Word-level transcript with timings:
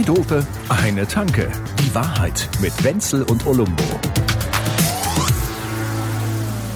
Zwei 0.00 0.14
Dope, 0.14 0.46
eine 0.70 1.06
Tanke. 1.06 1.50
Die 1.78 1.94
Wahrheit 1.94 2.48
mit 2.60 2.72
Wenzel 2.84 3.22
und 3.24 3.46
Olumbo. 3.46 3.84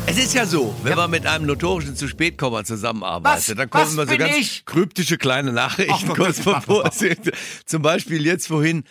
Es 0.07 0.19
ist 0.19 0.35
ja 0.35 0.45
so, 0.45 0.75
wenn 0.83 0.97
man 0.97 1.11
mit 1.11 1.27
einem 1.27 1.47
notorischen 1.47 1.97
zu 1.97 2.07
spät 2.07 2.37
zusammenarbeitet, 2.65 3.49
Was? 3.49 3.57
dann 3.57 3.71
kommen 3.71 3.85
Was 3.85 3.93
immer 3.95 4.03
so 4.03 4.11
bin 4.11 4.19
ganz 4.19 4.37
ich? 4.37 4.67
kryptische 4.67 5.17
kleine 5.17 5.53
Nachrichten 5.53 6.11
Ach, 6.11 6.15
kurz 6.15 6.41
bevor 6.41 6.85
Zum 7.65 7.81
Beispiel 7.81 8.27
jetzt 8.27 8.49
vorhin 8.49 8.85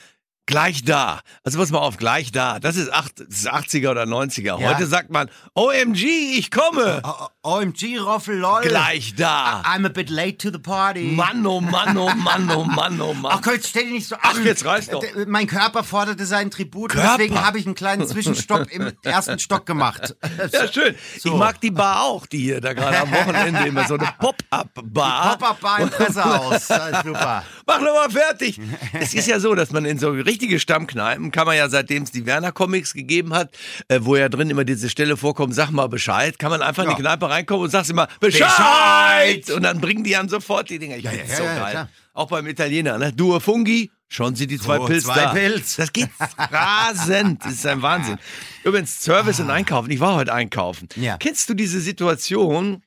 gleich 0.45 0.83
da. 0.83 1.21
Also 1.43 1.57
pass 1.59 1.71
mal 1.71 1.79
auf, 1.79 1.97
gleich 1.97 2.31
da. 2.31 2.59
Das 2.59 2.75
ist, 2.75 2.91
acht, 2.91 3.19
das 3.19 3.27
ist 3.29 3.51
80er 3.51 3.91
oder 3.91 4.03
90er. 4.03 4.59
Ja. 4.59 4.69
Heute 4.69 4.85
sagt 4.87 5.09
man, 5.09 5.29
OMG, 5.55 6.03
ich 6.37 6.51
komme. 6.51 7.01
O- 7.03 7.27
OMG, 7.59 7.97
Roffel, 7.99 8.37
lol. 8.37 8.61
Gleich 8.61 9.15
da. 9.15 9.61
I'm 9.65 9.85
a 9.85 9.89
bit 9.89 10.09
late 10.09 10.37
to 10.37 10.49
the 10.51 10.59
party. 10.59 11.01
Mann, 11.15 11.45
oh 11.45 11.59
Mann, 11.61 11.97
oh 11.97 12.09
Mann, 12.15 12.49
oh 12.51 12.63
Mann, 12.63 12.99
oh 13.01 13.13
Mann. 13.13 13.31
Ach 13.35 13.41
Gott, 13.41 13.59
stell 13.65 13.83
dich 13.83 13.91
nicht 13.93 14.07
so 14.07 14.15
an. 14.15 14.21
Ach, 14.23 14.39
jetzt 14.39 14.63
reicht's 14.65 14.89
doch. 14.89 14.99
D- 15.01 15.25
Mein 15.27 15.47
Körper 15.47 15.83
forderte 15.83 16.25
seinen 16.25 16.51
Tribut, 16.51 16.91
Körper? 16.91 17.17
deswegen 17.17 17.41
habe 17.45 17.59
ich 17.59 17.65
einen 17.65 17.75
kleinen 17.75 18.07
Zwischenstopp 18.07 18.69
im 18.71 18.91
ersten 19.03 19.39
Stock 19.39 19.65
gemacht. 19.65 20.15
Ja, 20.51 20.67
schön. 20.71 20.95
So. 21.19 21.29
Ich 21.33 21.35
mag 21.35 21.59
die 21.61 21.71
Bar 21.71 22.03
auch, 22.03 22.25
die 22.25 22.39
hier 22.39 22.61
da 22.61 22.73
gerade 22.73 22.99
am 22.99 23.11
Wochenende 23.11 23.65
immer 23.67 23.85
so 23.87 23.95
eine 23.95 24.09
Pop-Up-Bar. 24.19 25.37
Pop-Up-Bar 25.37 25.79
im 25.79 25.89
Pressehaus. 25.89 26.67
Super. 27.03 27.43
Mach 27.65 27.79
noch 27.79 27.93
mal 27.93 28.09
fertig. 28.09 28.59
Es 28.93 29.13
ist 29.13 29.27
ja 29.27 29.39
so, 29.39 29.55
dass 29.55 29.71
man 29.71 29.85
in 29.85 29.99
so 29.99 30.11
richtige 30.33 30.59
Stammkneipen, 30.59 31.29
kann 31.31 31.45
man 31.45 31.55
ja 31.55 31.69
seitdem 31.69 32.03
es 32.03 32.11
die 32.11 32.25
Werner-Comics 32.25 32.93
gegeben 32.95 33.33
hat, 33.35 33.55
äh, 33.87 33.99
wo 34.01 34.15
ja 34.15 34.29
drin 34.29 34.49
immer 34.49 34.63
diese 34.65 34.89
Stelle 34.89 35.15
vorkommt, 35.15 35.53
sag 35.53 35.69
mal 35.69 35.87
Bescheid, 35.87 36.39
kann 36.39 36.49
man 36.49 36.61
einfach 36.63 36.83
in 36.83 36.89
Ja. 36.89 36.95
die 36.95 37.01
Kneipe 37.03 37.29
reinkommen 37.29 37.63
und 37.65 37.69
sagst 37.69 37.91
immer 37.91 38.07
Bescheid! 38.19 38.49
Bescheid! 38.49 39.49
Und 39.55 39.61
dann 39.63 39.79
bringen 39.79 40.03
die 40.03 40.15
einem 40.15 40.29
sofort 40.29 40.69
die 40.71 40.79
Dinger. 40.79 40.97
Ich 40.97 41.07
find's 41.07 41.31
ja, 41.31 41.37
so 41.37 41.43
ja, 41.43 41.55
geil. 41.59 41.71
klar. 41.71 41.89
Auch 42.15 42.27
beim 42.27 42.47
Italiener, 42.47 42.97
ne? 42.97 43.11
Due 43.13 43.39
Fungi, 43.39 43.91
schon 44.07 44.35
sind 44.35 44.49
die 44.49 44.59
zwei 44.59 44.77
So, 44.77 44.85
Pilz 44.85 45.03
zwei 45.03 45.15
da. 45.15 45.33
Pilz. 45.33 45.75
Das 45.75 45.93
geht 45.93 46.09
rasend. 46.37 47.43
Das 47.45 47.53
ist 47.53 47.65
ein 47.67 47.81
Wahnsinn. 47.81 48.17
Übrigens, 48.63 49.03
Service 49.03 49.39
und 49.39 49.49
Einkaufen. 49.49 49.89
Ich 49.91 49.99
war 49.99 50.15
heute 50.15 50.33
einkaufen. 50.33 50.89
Ja. 50.95 51.17
Kennst 51.17 51.49
du 51.49 51.53
diese 51.53 51.79
Situation, 51.79 52.81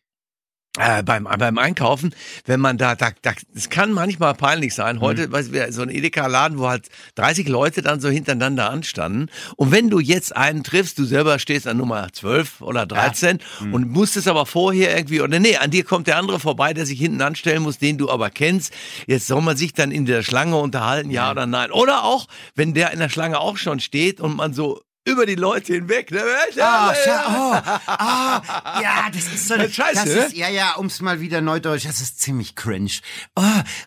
äh, 0.79 1.03
beim, 1.03 1.25
beim 1.25 1.59
Einkaufen, 1.59 2.15
wenn 2.45 2.61
man 2.61 2.79
da, 2.79 2.95
da, 2.95 3.11
da, 3.23 3.33
es 3.55 3.71
kann 3.71 3.93
manchmal 3.93 4.35
peinlich 4.35 4.75
sein. 4.75 5.01
Heute, 5.01 5.31
weißt 5.31 5.55
du, 5.55 5.73
so 5.73 5.83
ein 5.83 5.91
Edeka-Laden, 5.91 6.59
wo 6.59 6.69
halt 6.69 6.89
30 7.17 7.49
Leute 7.49 7.83
dann 7.83 8.01
so 8.01 8.09
hintereinander 8.09 8.71
anstanden. 8.71 9.29
Und 9.57 9.73
wenn 9.73 9.91
du 9.91 10.01
jetzt 10.01 10.37
einen 10.37 10.65
triffst, 10.65 10.99
du 10.99 11.05
selber 11.05 11.39
stehst 11.39 11.67
an 11.67 11.77
Nummer 11.77 12.09
12 12.13 12.61
oder 12.61 12.87
13 12.87 13.39
und 13.73 13.91
musstest 13.91 14.29
aber 14.29 14.47
vorher 14.47 14.97
irgendwie, 14.97 15.21
oder 15.21 15.39
nee, 15.41 15.57
an 15.57 15.71
dir 15.71 15.85
kommt 15.85 16.07
der 16.07 16.19
andere 16.19 16.41
vorbei, 16.41 16.75
der 16.75 16.87
sich 16.87 16.99
hinten 16.99 17.23
anstellen 17.23 17.63
muss, 17.63 17.79
den 17.79 17.99
du 17.99 18.11
aber 18.11 18.31
kennst. 18.31 18.73
Jetzt 19.07 19.27
soll 19.27 19.43
man 19.43 19.57
sich 19.57 19.73
dann 19.73 19.91
in 19.91 20.07
der 20.07 20.23
Schlange 20.23 20.57
unterhalten, 20.57 21.11
ja 21.11 21.31
oder 21.31 21.47
nein. 21.47 21.71
Oder 21.71 22.05
auch, 22.05 22.27
wenn 22.55 22.75
der 22.75 22.93
in 22.93 22.99
der 22.99 23.09
Schlange 23.09 23.41
auch 23.41 23.57
schon 23.57 23.81
steht 23.81 24.21
und 24.21 24.37
man 24.37 24.53
so 24.53 24.81
über 25.07 25.25
die 25.27 25.35
Leute 25.37 25.73
hinweg. 25.75 26.11
Ne? 26.11 26.23
Ah, 26.61 26.93
scha- 26.93 27.25
oh, 27.29 27.81
ah, 27.87 28.81
ja, 28.83 29.09
das 29.13 29.25
ist 29.33 29.49
so 29.49 29.55
eine, 29.55 29.71
scheiße, 29.71 29.95
das 29.95 30.05
ne? 30.07 30.13
ist, 30.27 30.37
ja, 30.37 30.49
ja, 30.49 30.75
um's 30.75 31.01
mal 31.01 31.21
wieder 31.21 31.41
neudeutsch, 31.41 31.87
das 31.87 32.01
ist 32.01 32.21
ziemlich 32.21 32.55
cringe. 32.57 32.91
Oh, 33.37 33.43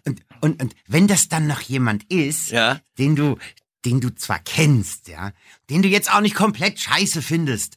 und, 0.05 0.21
und, 0.41 0.61
und 0.61 0.75
wenn 0.87 1.07
das 1.07 1.27
dann 1.29 1.47
noch 1.47 1.61
jemand 1.61 2.03
ist, 2.11 2.49
Ja. 2.51 2.79
den 2.97 3.15
du, 3.15 3.37
den 3.85 4.01
du 4.01 4.13
zwar 4.13 4.39
kennst, 4.39 5.07
ja, 5.07 5.31
den 5.69 5.81
du 5.81 5.87
jetzt 5.87 6.11
auch 6.13 6.19
nicht 6.19 6.35
komplett 6.35 6.79
scheiße 6.79 7.21
findest, 7.21 7.75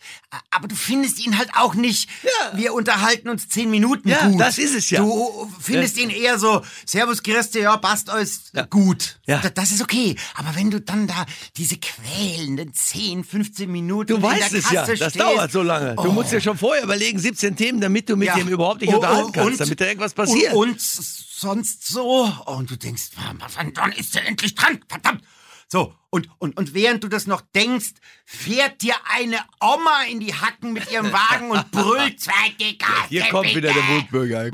aber 0.51 0.67
du 0.67 0.75
findest 0.75 1.25
ihn 1.25 1.39
halt 1.39 1.51
auch 1.55 1.75
nicht, 1.75 2.09
Ja. 2.25 2.57
wir 2.59 2.75
unterhalten 2.75 3.29
uns 3.29 3.49
zehn 3.49 3.71
Minuten 3.71 4.09
Ja, 4.09 4.27
gut. 4.27 4.41
das 4.41 4.59
ist 4.59 4.75
es 4.75 4.91
ja. 4.91 5.01
Du 5.01 5.49
findest 5.61 5.97
ihn 5.99 6.11
eher 6.11 6.41
so, 6.41 6.63
Servus, 6.87 7.23
Christi, 7.23 7.61
ja, 7.61 7.77
passt 7.77 8.11
alles 8.11 8.51
gut. 8.71 9.21
Ja. 9.27 9.39
Da- 9.39 9.51
Das 9.51 9.71
ist 9.71 9.81
okay. 9.81 10.17
Aber 10.35 10.57
wenn 10.57 10.71
du 10.73 10.81
dann 10.81 11.07
da 11.07 11.25
diese 11.57 11.77
quälenden 11.77 12.75
10, 12.75 13.23
15 13.23 13.71
Minuten 13.71 14.09
Du 14.09 14.17
in 14.17 14.23
weißt 14.23 14.53
der 14.53 14.59
es 14.59 14.71
ja, 14.73 14.85
das 14.87 14.97
stehst, 14.97 15.21
dauert 15.21 15.53
so 15.53 15.63
lange. 15.63 15.95
Du 15.95 16.11
musst 16.11 16.33
dir 16.33 16.41
schon 16.41 16.59
vorher 16.59 16.83
überlegen, 16.83 17.19
17 17.21 17.55
Themen, 17.57 17.81
damit 17.81 18.09
du 18.09 18.17
mit 18.17 18.27
Ja. 18.29 18.35
dem 18.37 18.49
überhaupt 18.49 18.81
nicht 18.81 18.93
Oh, 18.93 18.97
unterhalten 18.97 19.29
oh, 19.29 19.33
kannst, 19.33 19.51
und- 19.53 19.61
damit 19.61 19.81
da 19.81 19.85
irgendwas 19.87 20.15
passiert. 20.15 20.53
Und, 20.55 20.71
und 20.71 20.81
sonst 20.81 21.87
so. 21.87 22.25
Und 22.47 22.71
du 22.71 22.77
denkst, 22.77 23.11
wann, 23.17 23.73
wann 23.77 23.93
ist 23.93 24.15
der 24.17 24.27
endlich 24.27 24.55
dran? 24.57 24.81
Verdammt. 24.89 25.23
So, 25.73 25.95
und, 26.11 26.29
und, 26.39 26.55
und 26.59 26.75
während 26.75 27.03
du 27.03 27.09
das 27.09 27.27
noch 27.27 27.41
denkst, 27.41 27.93
fährt 28.27 28.83
dir 28.83 28.93
eine 29.17 29.39
Oma 29.59 30.03
in 30.11 30.21
die 30.21 30.35
Hacken 30.35 30.75
mit 30.75 30.93
ihrem 30.93 31.11
Wagen 31.15 31.51
und 31.51 31.71
brüllt 31.71 32.21
zweite 32.21 32.77
Kasse, 32.77 33.09
Hier 33.09 33.23
kommt 33.31 33.45
bitte. 33.45 33.57
wieder 33.57 33.73
der 33.73 33.89
Wutbürger. 33.89 34.51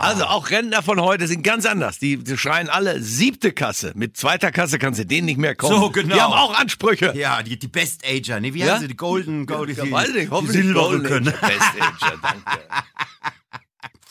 Also 0.00 0.24
auch 0.24 0.48
Rentner 0.48 0.82
von 0.82 0.98
heute 0.98 1.26
sind 1.28 1.42
ganz 1.42 1.66
anders. 1.66 1.98
Die, 1.98 2.16
die 2.16 2.38
schreien 2.38 2.70
alle 2.70 3.02
siebte 3.02 3.52
Kasse. 3.52 3.92
Mit 3.94 4.16
zweiter 4.16 4.50
Kasse 4.50 4.78
kannst 4.78 4.98
du 4.98 5.04
denen 5.04 5.26
nicht 5.26 5.36
mehr 5.36 5.54
kommen. 5.54 5.78
So, 5.78 5.90
genau. 5.90 6.14
Die 6.14 6.20
haben 6.22 6.32
auch 6.32 6.58
Ansprüche. 6.58 7.12
Ja, 7.14 7.42
die, 7.42 7.58
die 7.58 7.68
Best 7.68 8.02
Ager, 8.06 8.40
ne? 8.40 8.54
Wie 8.54 8.60
Ja? 8.60 8.68
heißen 8.68 8.80
sie? 8.80 8.88
Die 8.88 8.96
Golden, 8.96 9.44
Golden, 9.44 9.76
Ja, 9.76 9.84
die, 9.84 9.92
weiß 9.92 10.08
ich 10.08 10.30
nicht, 10.30 10.42
die 10.42 10.46
Silbere 10.52 10.84
Golden 10.88 11.06
können. 11.06 11.28
Age, 11.28 11.40
Best 11.42 11.82
Ager, 11.82 12.16
danke. 12.22 12.60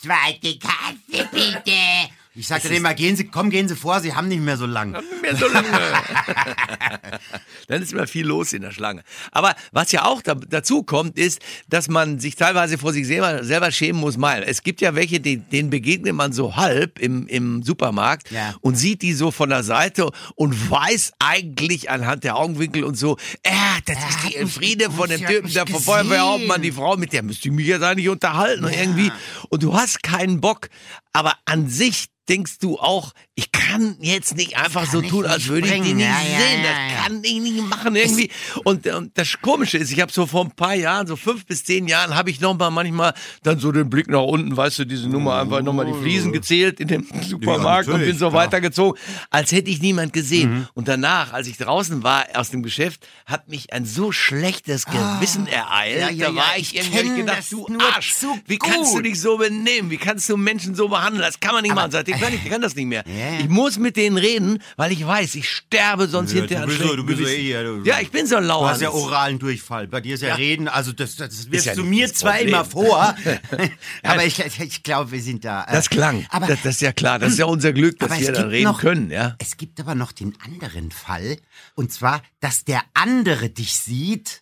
Zweite 0.00 0.58
Kasse, 0.60 1.28
bitte. 1.32 1.72
Ich 2.40 2.48
sagte 2.48 2.68
denen 2.70 2.82
mal, 2.82 2.94
gehen 2.94 3.16
Sie, 3.16 3.24
komm, 3.24 3.50
gehen 3.50 3.68
Sie 3.68 3.76
vor, 3.76 4.00
Sie 4.00 4.14
haben 4.14 4.28
nicht 4.28 4.40
mehr 4.40 4.56
so 4.56 4.64
lang. 4.64 4.92
Nicht 4.92 5.22
mehr 5.22 5.36
so 5.36 5.46
lange. 5.46 5.68
Dann 7.68 7.82
ist 7.82 7.92
immer 7.92 8.06
viel 8.06 8.26
los 8.26 8.52
in 8.54 8.62
der 8.62 8.70
Schlange. 8.70 9.02
Aber 9.30 9.54
was 9.72 9.92
ja 9.92 10.04
auch 10.06 10.22
da, 10.22 10.34
dazu 10.34 10.82
kommt, 10.82 11.18
ist, 11.18 11.40
dass 11.68 11.88
man 11.88 12.18
sich 12.18 12.36
teilweise 12.36 12.78
vor 12.78 12.92
sich 12.94 13.06
selber, 13.06 13.44
selber 13.44 13.70
schämen 13.70 14.00
muss. 14.00 14.16
Mal, 14.16 14.42
es 14.42 14.62
gibt 14.62 14.80
ja 14.80 14.94
welche, 14.94 15.20
die, 15.20 15.36
denen 15.36 15.68
begegnet 15.70 16.14
man 16.14 16.32
so 16.32 16.56
halb 16.56 16.98
im, 16.98 17.26
im 17.26 17.62
Supermarkt 17.62 18.30
Ja. 18.30 18.54
und 18.62 18.76
sieht 18.76 19.02
die 19.02 19.12
so 19.12 19.30
von 19.30 19.50
der 19.50 19.62
Seite 19.62 20.10
und 20.34 20.70
weiß 20.70 21.12
eigentlich 21.18 21.90
anhand 21.90 22.24
der 22.24 22.36
Augenwinkel 22.36 22.84
und 22.84 22.96
so, 22.96 23.18
äh, 23.42 23.50
das 23.84 23.98
Er 23.98 24.08
ist 24.08 24.18
die 24.24 24.46
Friede 24.46 24.90
von 24.90 25.10
dem 25.10 25.24
Typen, 25.26 25.52
der 25.52 25.66
vom 25.66 25.82
Feuerwehrhauptmann, 25.82 26.62
die. 26.62 26.70
Frau, 26.72 26.96
mit 26.96 27.12
der 27.12 27.22
müsste 27.22 27.48
ich 27.48 27.54
mich 27.54 27.66
jetzt 27.66 27.82
eigentlich 27.82 28.08
unterhalten 28.08 28.64
und 28.64 28.72
irgendwie. 28.72 29.10
Und 29.48 29.62
du 29.62 29.74
hast 29.74 30.02
keinen 30.02 30.40
Bock. 30.40 30.68
Aber 31.12 31.34
an 31.44 31.68
sich 31.68 32.06
denkst 32.30 32.58
du 32.60 32.78
auch, 32.78 33.12
ich 33.34 33.50
kann 33.52 33.96
jetzt 34.00 34.36
nicht 34.36 34.56
einfach 34.56 34.86
so 34.90 35.02
tun, 35.02 35.26
als 35.26 35.48
würde 35.48 35.66
ich 35.66 35.72
die 35.82 35.94
nicht 35.94 36.06
Ja, 36.06 36.16
sehen. 36.20 36.62
ja, 36.62 36.68
das 36.70 36.92
ja. 36.92 37.02
kann 37.02 37.24
ich 37.24 37.40
nicht 37.40 37.68
machen 37.68 37.96
irgendwie. 37.96 38.30
Und, 38.64 38.86
und 38.86 39.18
das 39.18 39.36
Komische 39.42 39.78
ist, 39.78 39.90
ich 39.90 40.00
habe 40.00 40.12
so 40.12 40.26
vor 40.26 40.44
ein 40.44 40.52
paar 40.52 40.74
Jahren, 40.74 41.06
so 41.06 41.16
fünf 41.16 41.44
bis 41.46 41.64
zehn 41.64 41.88
Jahren, 41.88 42.14
habe 42.14 42.30
ich 42.30 42.40
noch 42.40 42.56
mal 42.56 42.70
manchmal 42.70 43.14
dann 43.42 43.58
so 43.58 43.72
den 43.72 43.90
Blick 43.90 44.08
nach 44.08 44.22
unten, 44.22 44.56
weißt 44.56 44.80
du, 44.80 44.84
diese 44.84 45.08
Nummer 45.08 45.40
einfach 45.40 45.62
noch 45.62 45.72
mal 45.72 45.84
die 45.86 45.92
Fliesen 46.00 46.32
gezählt 46.32 46.78
in 46.80 46.88
dem 46.88 47.06
Supermarkt 47.28 47.88
und 47.88 48.00
bin 48.00 48.16
so 48.16 48.28
klar. 48.30 48.44
weitergezogen, 48.44 49.00
als 49.30 49.50
hätte 49.50 49.70
ich 49.70 49.82
niemand 49.82 50.12
gesehen. 50.12 50.68
Und 50.74 50.86
danach, 50.86 51.32
als 51.32 51.48
ich 51.48 51.56
draußen 51.56 52.02
war 52.04 52.26
aus 52.34 52.50
dem 52.50 52.62
Geschäft, 52.62 53.06
hat 53.26 53.48
mich 53.48 53.72
ein 53.72 53.84
so 53.84 54.12
schlechtes 54.12 54.84
Gewissen 54.86 55.46
ereilt. 55.48 55.98
ja, 56.00 56.10
ja, 56.10 56.28
da 56.28 56.36
war 56.36 56.54
ja, 56.54 56.60
ich 56.60 56.76
ich 56.76 56.94
irgendwie 56.94 57.20
gedacht, 57.22 57.38
das 57.38 57.48
du 57.50 57.66
Arsch, 57.78 58.14
wie 58.46 58.58
kannst 58.58 58.94
du 58.94 59.00
dich 59.00 59.20
so 59.20 59.38
benehmen? 59.38 59.90
Wie 59.90 59.96
kannst 59.96 60.28
du 60.28 60.36
Menschen 60.36 60.74
so 60.76 60.88
behandeln? 60.88 61.22
Das 61.22 61.40
kann 61.40 61.54
man 61.54 61.62
nicht 61.62 61.74
machen. 61.74 61.90
Seitdem 61.90 62.19
kann 62.20 62.32
ich, 62.34 62.44
kann 62.48 62.60
das 62.60 62.74
nicht 62.76 62.86
mehr. 62.86 63.02
Ja. 63.06 63.40
Ich 63.40 63.48
muss 63.48 63.78
mit 63.78 63.96
denen 63.96 64.16
reden, 64.18 64.62
weil 64.76 64.92
ich 64.92 65.06
weiß, 65.06 65.34
ich 65.34 65.48
sterbe 65.48 66.06
sonst 66.08 66.32
Ja, 66.32 66.40
hinterher 66.40 66.66
du 66.66 66.72
bist 66.72 66.82
so- 66.82 66.96
du 66.96 67.04
bist 67.06 67.18
so 67.20 67.26
eh 67.26 67.40
hier, 67.40 67.62
du- 67.64 67.82
Ja, 67.84 67.98
ich 68.00 68.10
bin 68.10 68.26
so 68.26 68.36
ein 68.36 68.42
Du 68.42 68.48
Lauer. 68.48 68.68
hast 68.70 68.80
ja 68.82 68.90
oralen 68.90 69.38
Durchfall. 69.38 69.88
Bei 69.88 70.00
dir 70.00 70.14
ist 70.14 70.20
ja, 70.22 70.28
Ja. 70.28 70.34
Reden, 70.36 70.68
also 70.68 70.92
das, 70.92 71.16
das 71.16 71.50
wirst 71.50 71.66
ja 71.66 71.74
du 71.74 71.84
mir 71.84 72.12
zwar 72.12 72.32
Problem. 72.34 72.48
immer 72.48 72.64
vor, 72.64 73.14
aber 74.02 74.24
ich, 74.24 74.38
ich 74.60 74.82
glaube, 74.82 75.12
wir 75.12 75.22
sind 75.22 75.44
da. 75.44 75.64
äh, 75.64 75.72
Das 75.72 75.90
klang. 75.90 76.26
Aber 76.30 76.46
das, 76.46 76.62
das 76.62 76.74
ist 76.76 76.82
ja 76.82 76.92
klar. 76.92 77.18
Das 77.18 77.32
ist 77.32 77.38
ja 77.38 77.44
unser 77.46 77.72
Glück, 77.72 77.98
dass 77.98 78.10
wir 78.18 78.26
gibt 78.32 78.38
reden 78.38 78.64
noch, 78.64 78.80
können, 78.80 79.10
ja. 79.10 79.36
Es 79.38 79.56
gibt 79.56 79.80
aber 79.80 79.94
noch 79.94 80.12
den 80.12 80.34
anderen 80.44 80.90
Fall. 80.90 81.36
Und 81.74 81.92
zwar, 81.92 82.22
dass 82.40 82.64
der 82.64 82.82
andere 82.94 83.48
dich 83.50 83.74
sieht 83.76 84.40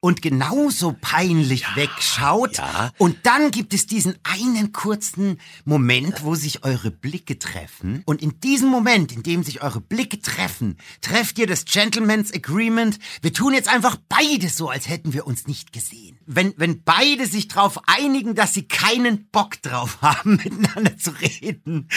und 0.00 0.22
genauso 0.22 0.96
peinlich 0.98 1.64
wegschaut. 1.76 2.56
ja. 2.56 2.90
Und 2.96 3.18
dann 3.24 3.50
gibt 3.50 3.74
es 3.74 3.86
diesen 3.86 4.16
einen 4.22 4.72
kurzen 4.72 5.38
Moment, 5.66 6.24
wo 6.24 6.34
sich 6.34 6.64
eure 6.64 6.90
Blicke 6.90 7.38
treffen. 7.38 8.02
Und 8.06 8.22
in 8.22 8.40
diesem 8.40 8.70
Moment, 8.70 9.12
in 9.12 9.22
dem 9.22 9.42
sich 9.42 9.62
eure 9.62 9.80
Blicke 9.82 10.20
treffen, 10.22 10.78
trefft 11.02 11.38
ihr 11.38 11.46
das 11.46 11.66
Gentleman's 11.66 12.32
Agreement. 12.32 12.98
Wir 13.20 13.34
tun 13.34 13.52
jetzt 13.52 13.68
einfach 13.68 13.96
beide 14.08 14.48
so, 14.48 14.70
als 14.70 14.88
hätten 14.88 15.12
wir 15.12 15.26
uns 15.26 15.46
nicht 15.46 15.72
gesehen. 15.72 16.18
Wenn, 16.24 16.54
wenn 16.56 16.82
beide 16.82 17.26
sich 17.26 17.48
darauf 17.48 17.78
einigen, 17.86 18.34
dass 18.34 18.54
sie 18.54 18.66
keinen 18.66 19.26
Bock 19.26 19.60
drauf 19.60 19.98
haben, 20.02 20.36
miteinander 20.36 20.96
zu 20.96 21.10
reden. 21.10 21.88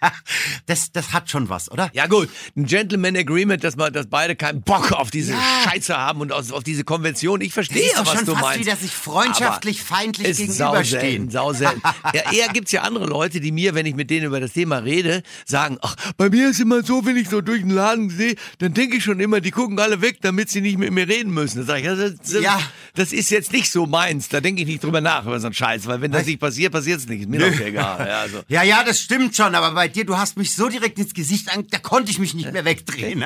das, 0.66 0.90
das 0.90 1.12
hat 1.12 1.30
schon 1.30 1.48
was, 1.48 1.70
oder? 1.70 1.90
Ja 1.92 2.08
gut, 2.08 2.28
ein 2.56 2.64
Gentleman 2.64 3.16
Agreement, 3.16 3.62
dass, 3.62 3.76
man, 3.76 3.92
dass 3.92 4.08
beide 4.08 4.34
keinen 4.34 4.62
Bock 4.62 4.90
auf 4.90 5.12
diese 5.12 5.32
Ja. 5.32 5.40
Scheiße 5.64 5.96
haben 5.96 6.20
und 6.20 6.32
auf 6.32 6.64
diese 6.64 6.82
Konvention 6.82 7.19
Situation. 7.20 7.40
Ich 7.40 7.52
verstehe 7.52 7.82
ist 7.82 7.92
ja, 7.92 7.98
doch 8.02 8.06
was 8.06 8.14
schon 8.18 8.26
du 8.26 8.32
fast 8.32 8.44
meinst. 8.44 8.60
wieder 8.66 8.76
sich 8.76 8.90
freundschaftlich, 8.92 9.80
Aber 9.80 9.96
feindlich 9.96 10.28
ist 10.28 10.36
gegenüberstehen. 10.38 11.30
Sau 11.30 11.52
selten, 11.52 11.72
sau 11.72 11.80
selten. 11.82 11.82
ja, 12.14 12.32
eher 12.32 12.48
gibt's 12.48 12.72
ja 12.72 12.82
andere 12.82 13.06
Leute, 13.06 13.40
die 13.40 13.52
mir, 13.52 13.74
wenn 13.74 13.86
ich 13.86 13.94
mit 13.94 14.10
denen 14.10 14.26
über 14.26 14.40
das 14.40 14.52
Thema 14.52 14.78
rede, 14.78 15.22
sagen, 15.46 15.78
ach, 15.82 15.96
bei 16.16 16.30
mir 16.30 16.50
ist 16.50 16.60
immer 16.60 16.82
so, 16.82 17.04
wenn 17.04 17.16
ich 17.16 17.28
so 17.28 17.40
durch 17.40 17.60
den 17.60 17.70
Laden 17.70 18.10
sehe, 18.10 18.34
dann 18.58 18.74
denke 18.74 18.96
ich 18.96 19.04
schon 19.04 19.20
immer, 19.20 19.40
die 19.40 19.50
gucken 19.50 19.78
alle 19.78 20.00
weg, 20.00 20.18
damit 20.22 20.50
sie 20.50 20.60
nicht 20.60 20.78
mit 20.78 20.92
mir 20.92 21.08
reden 21.08 21.32
müssen. 21.32 21.58
Dann 21.58 21.66
sag 21.66 21.78
ich, 21.80 21.86
das, 21.86 22.14
das, 22.16 22.42
Ja. 22.42 22.60
das 22.94 23.12
ist 23.12 23.30
jetzt 23.30 23.52
nicht 23.52 23.70
so 23.70 23.86
meins. 23.86 24.28
Da 24.28 24.40
denke 24.40 24.62
ich 24.62 24.68
nicht 24.68 24.82
drüber 24.82 25.00
nach 25.00 25.26
über 25.26 25.38
so 25.40 25.46
einen 25.46 25.54
Scheiß, 25.54 25.86
weil 25.86 26.00
wenn 26.00 26.12
das 26.12 26.26
nicht 26.26 26.40
passiert, 26.40 26.72
passiert's 26.72 27.06
nicht. 27.06 27.22
Ist 27.22 27.28
mir 27.28 27.38
doch 27.38 27.60
egal. 27.60 28.06
Ja, 28.06 28.20
also. 28.20 28.40
Ja, 28.48 28.62
ja, 28.62 28.82
das 28.82 29.00
stimmt 29.00 29.36
schon, 29.36 29.54
aber 29.54 29.72
bei 29.72 29.86
dir, 29.88 30.04
du 30.04 30.16
hast 30.16 30.36
mich 30.36 30.54
so 30.54 30.68
direkt 30.68 30.98
ins 30.98 31.14
Gesicht 31.14 31.54
an, 31.54 31.66
da 31.70 31.78
konnte 31.78 32.10
ich 32.10 32.18
mich 32.18 32.34
nicht 32.34 32.52
mehr 32.52 32.64
wegdrehen. 32.64 33.24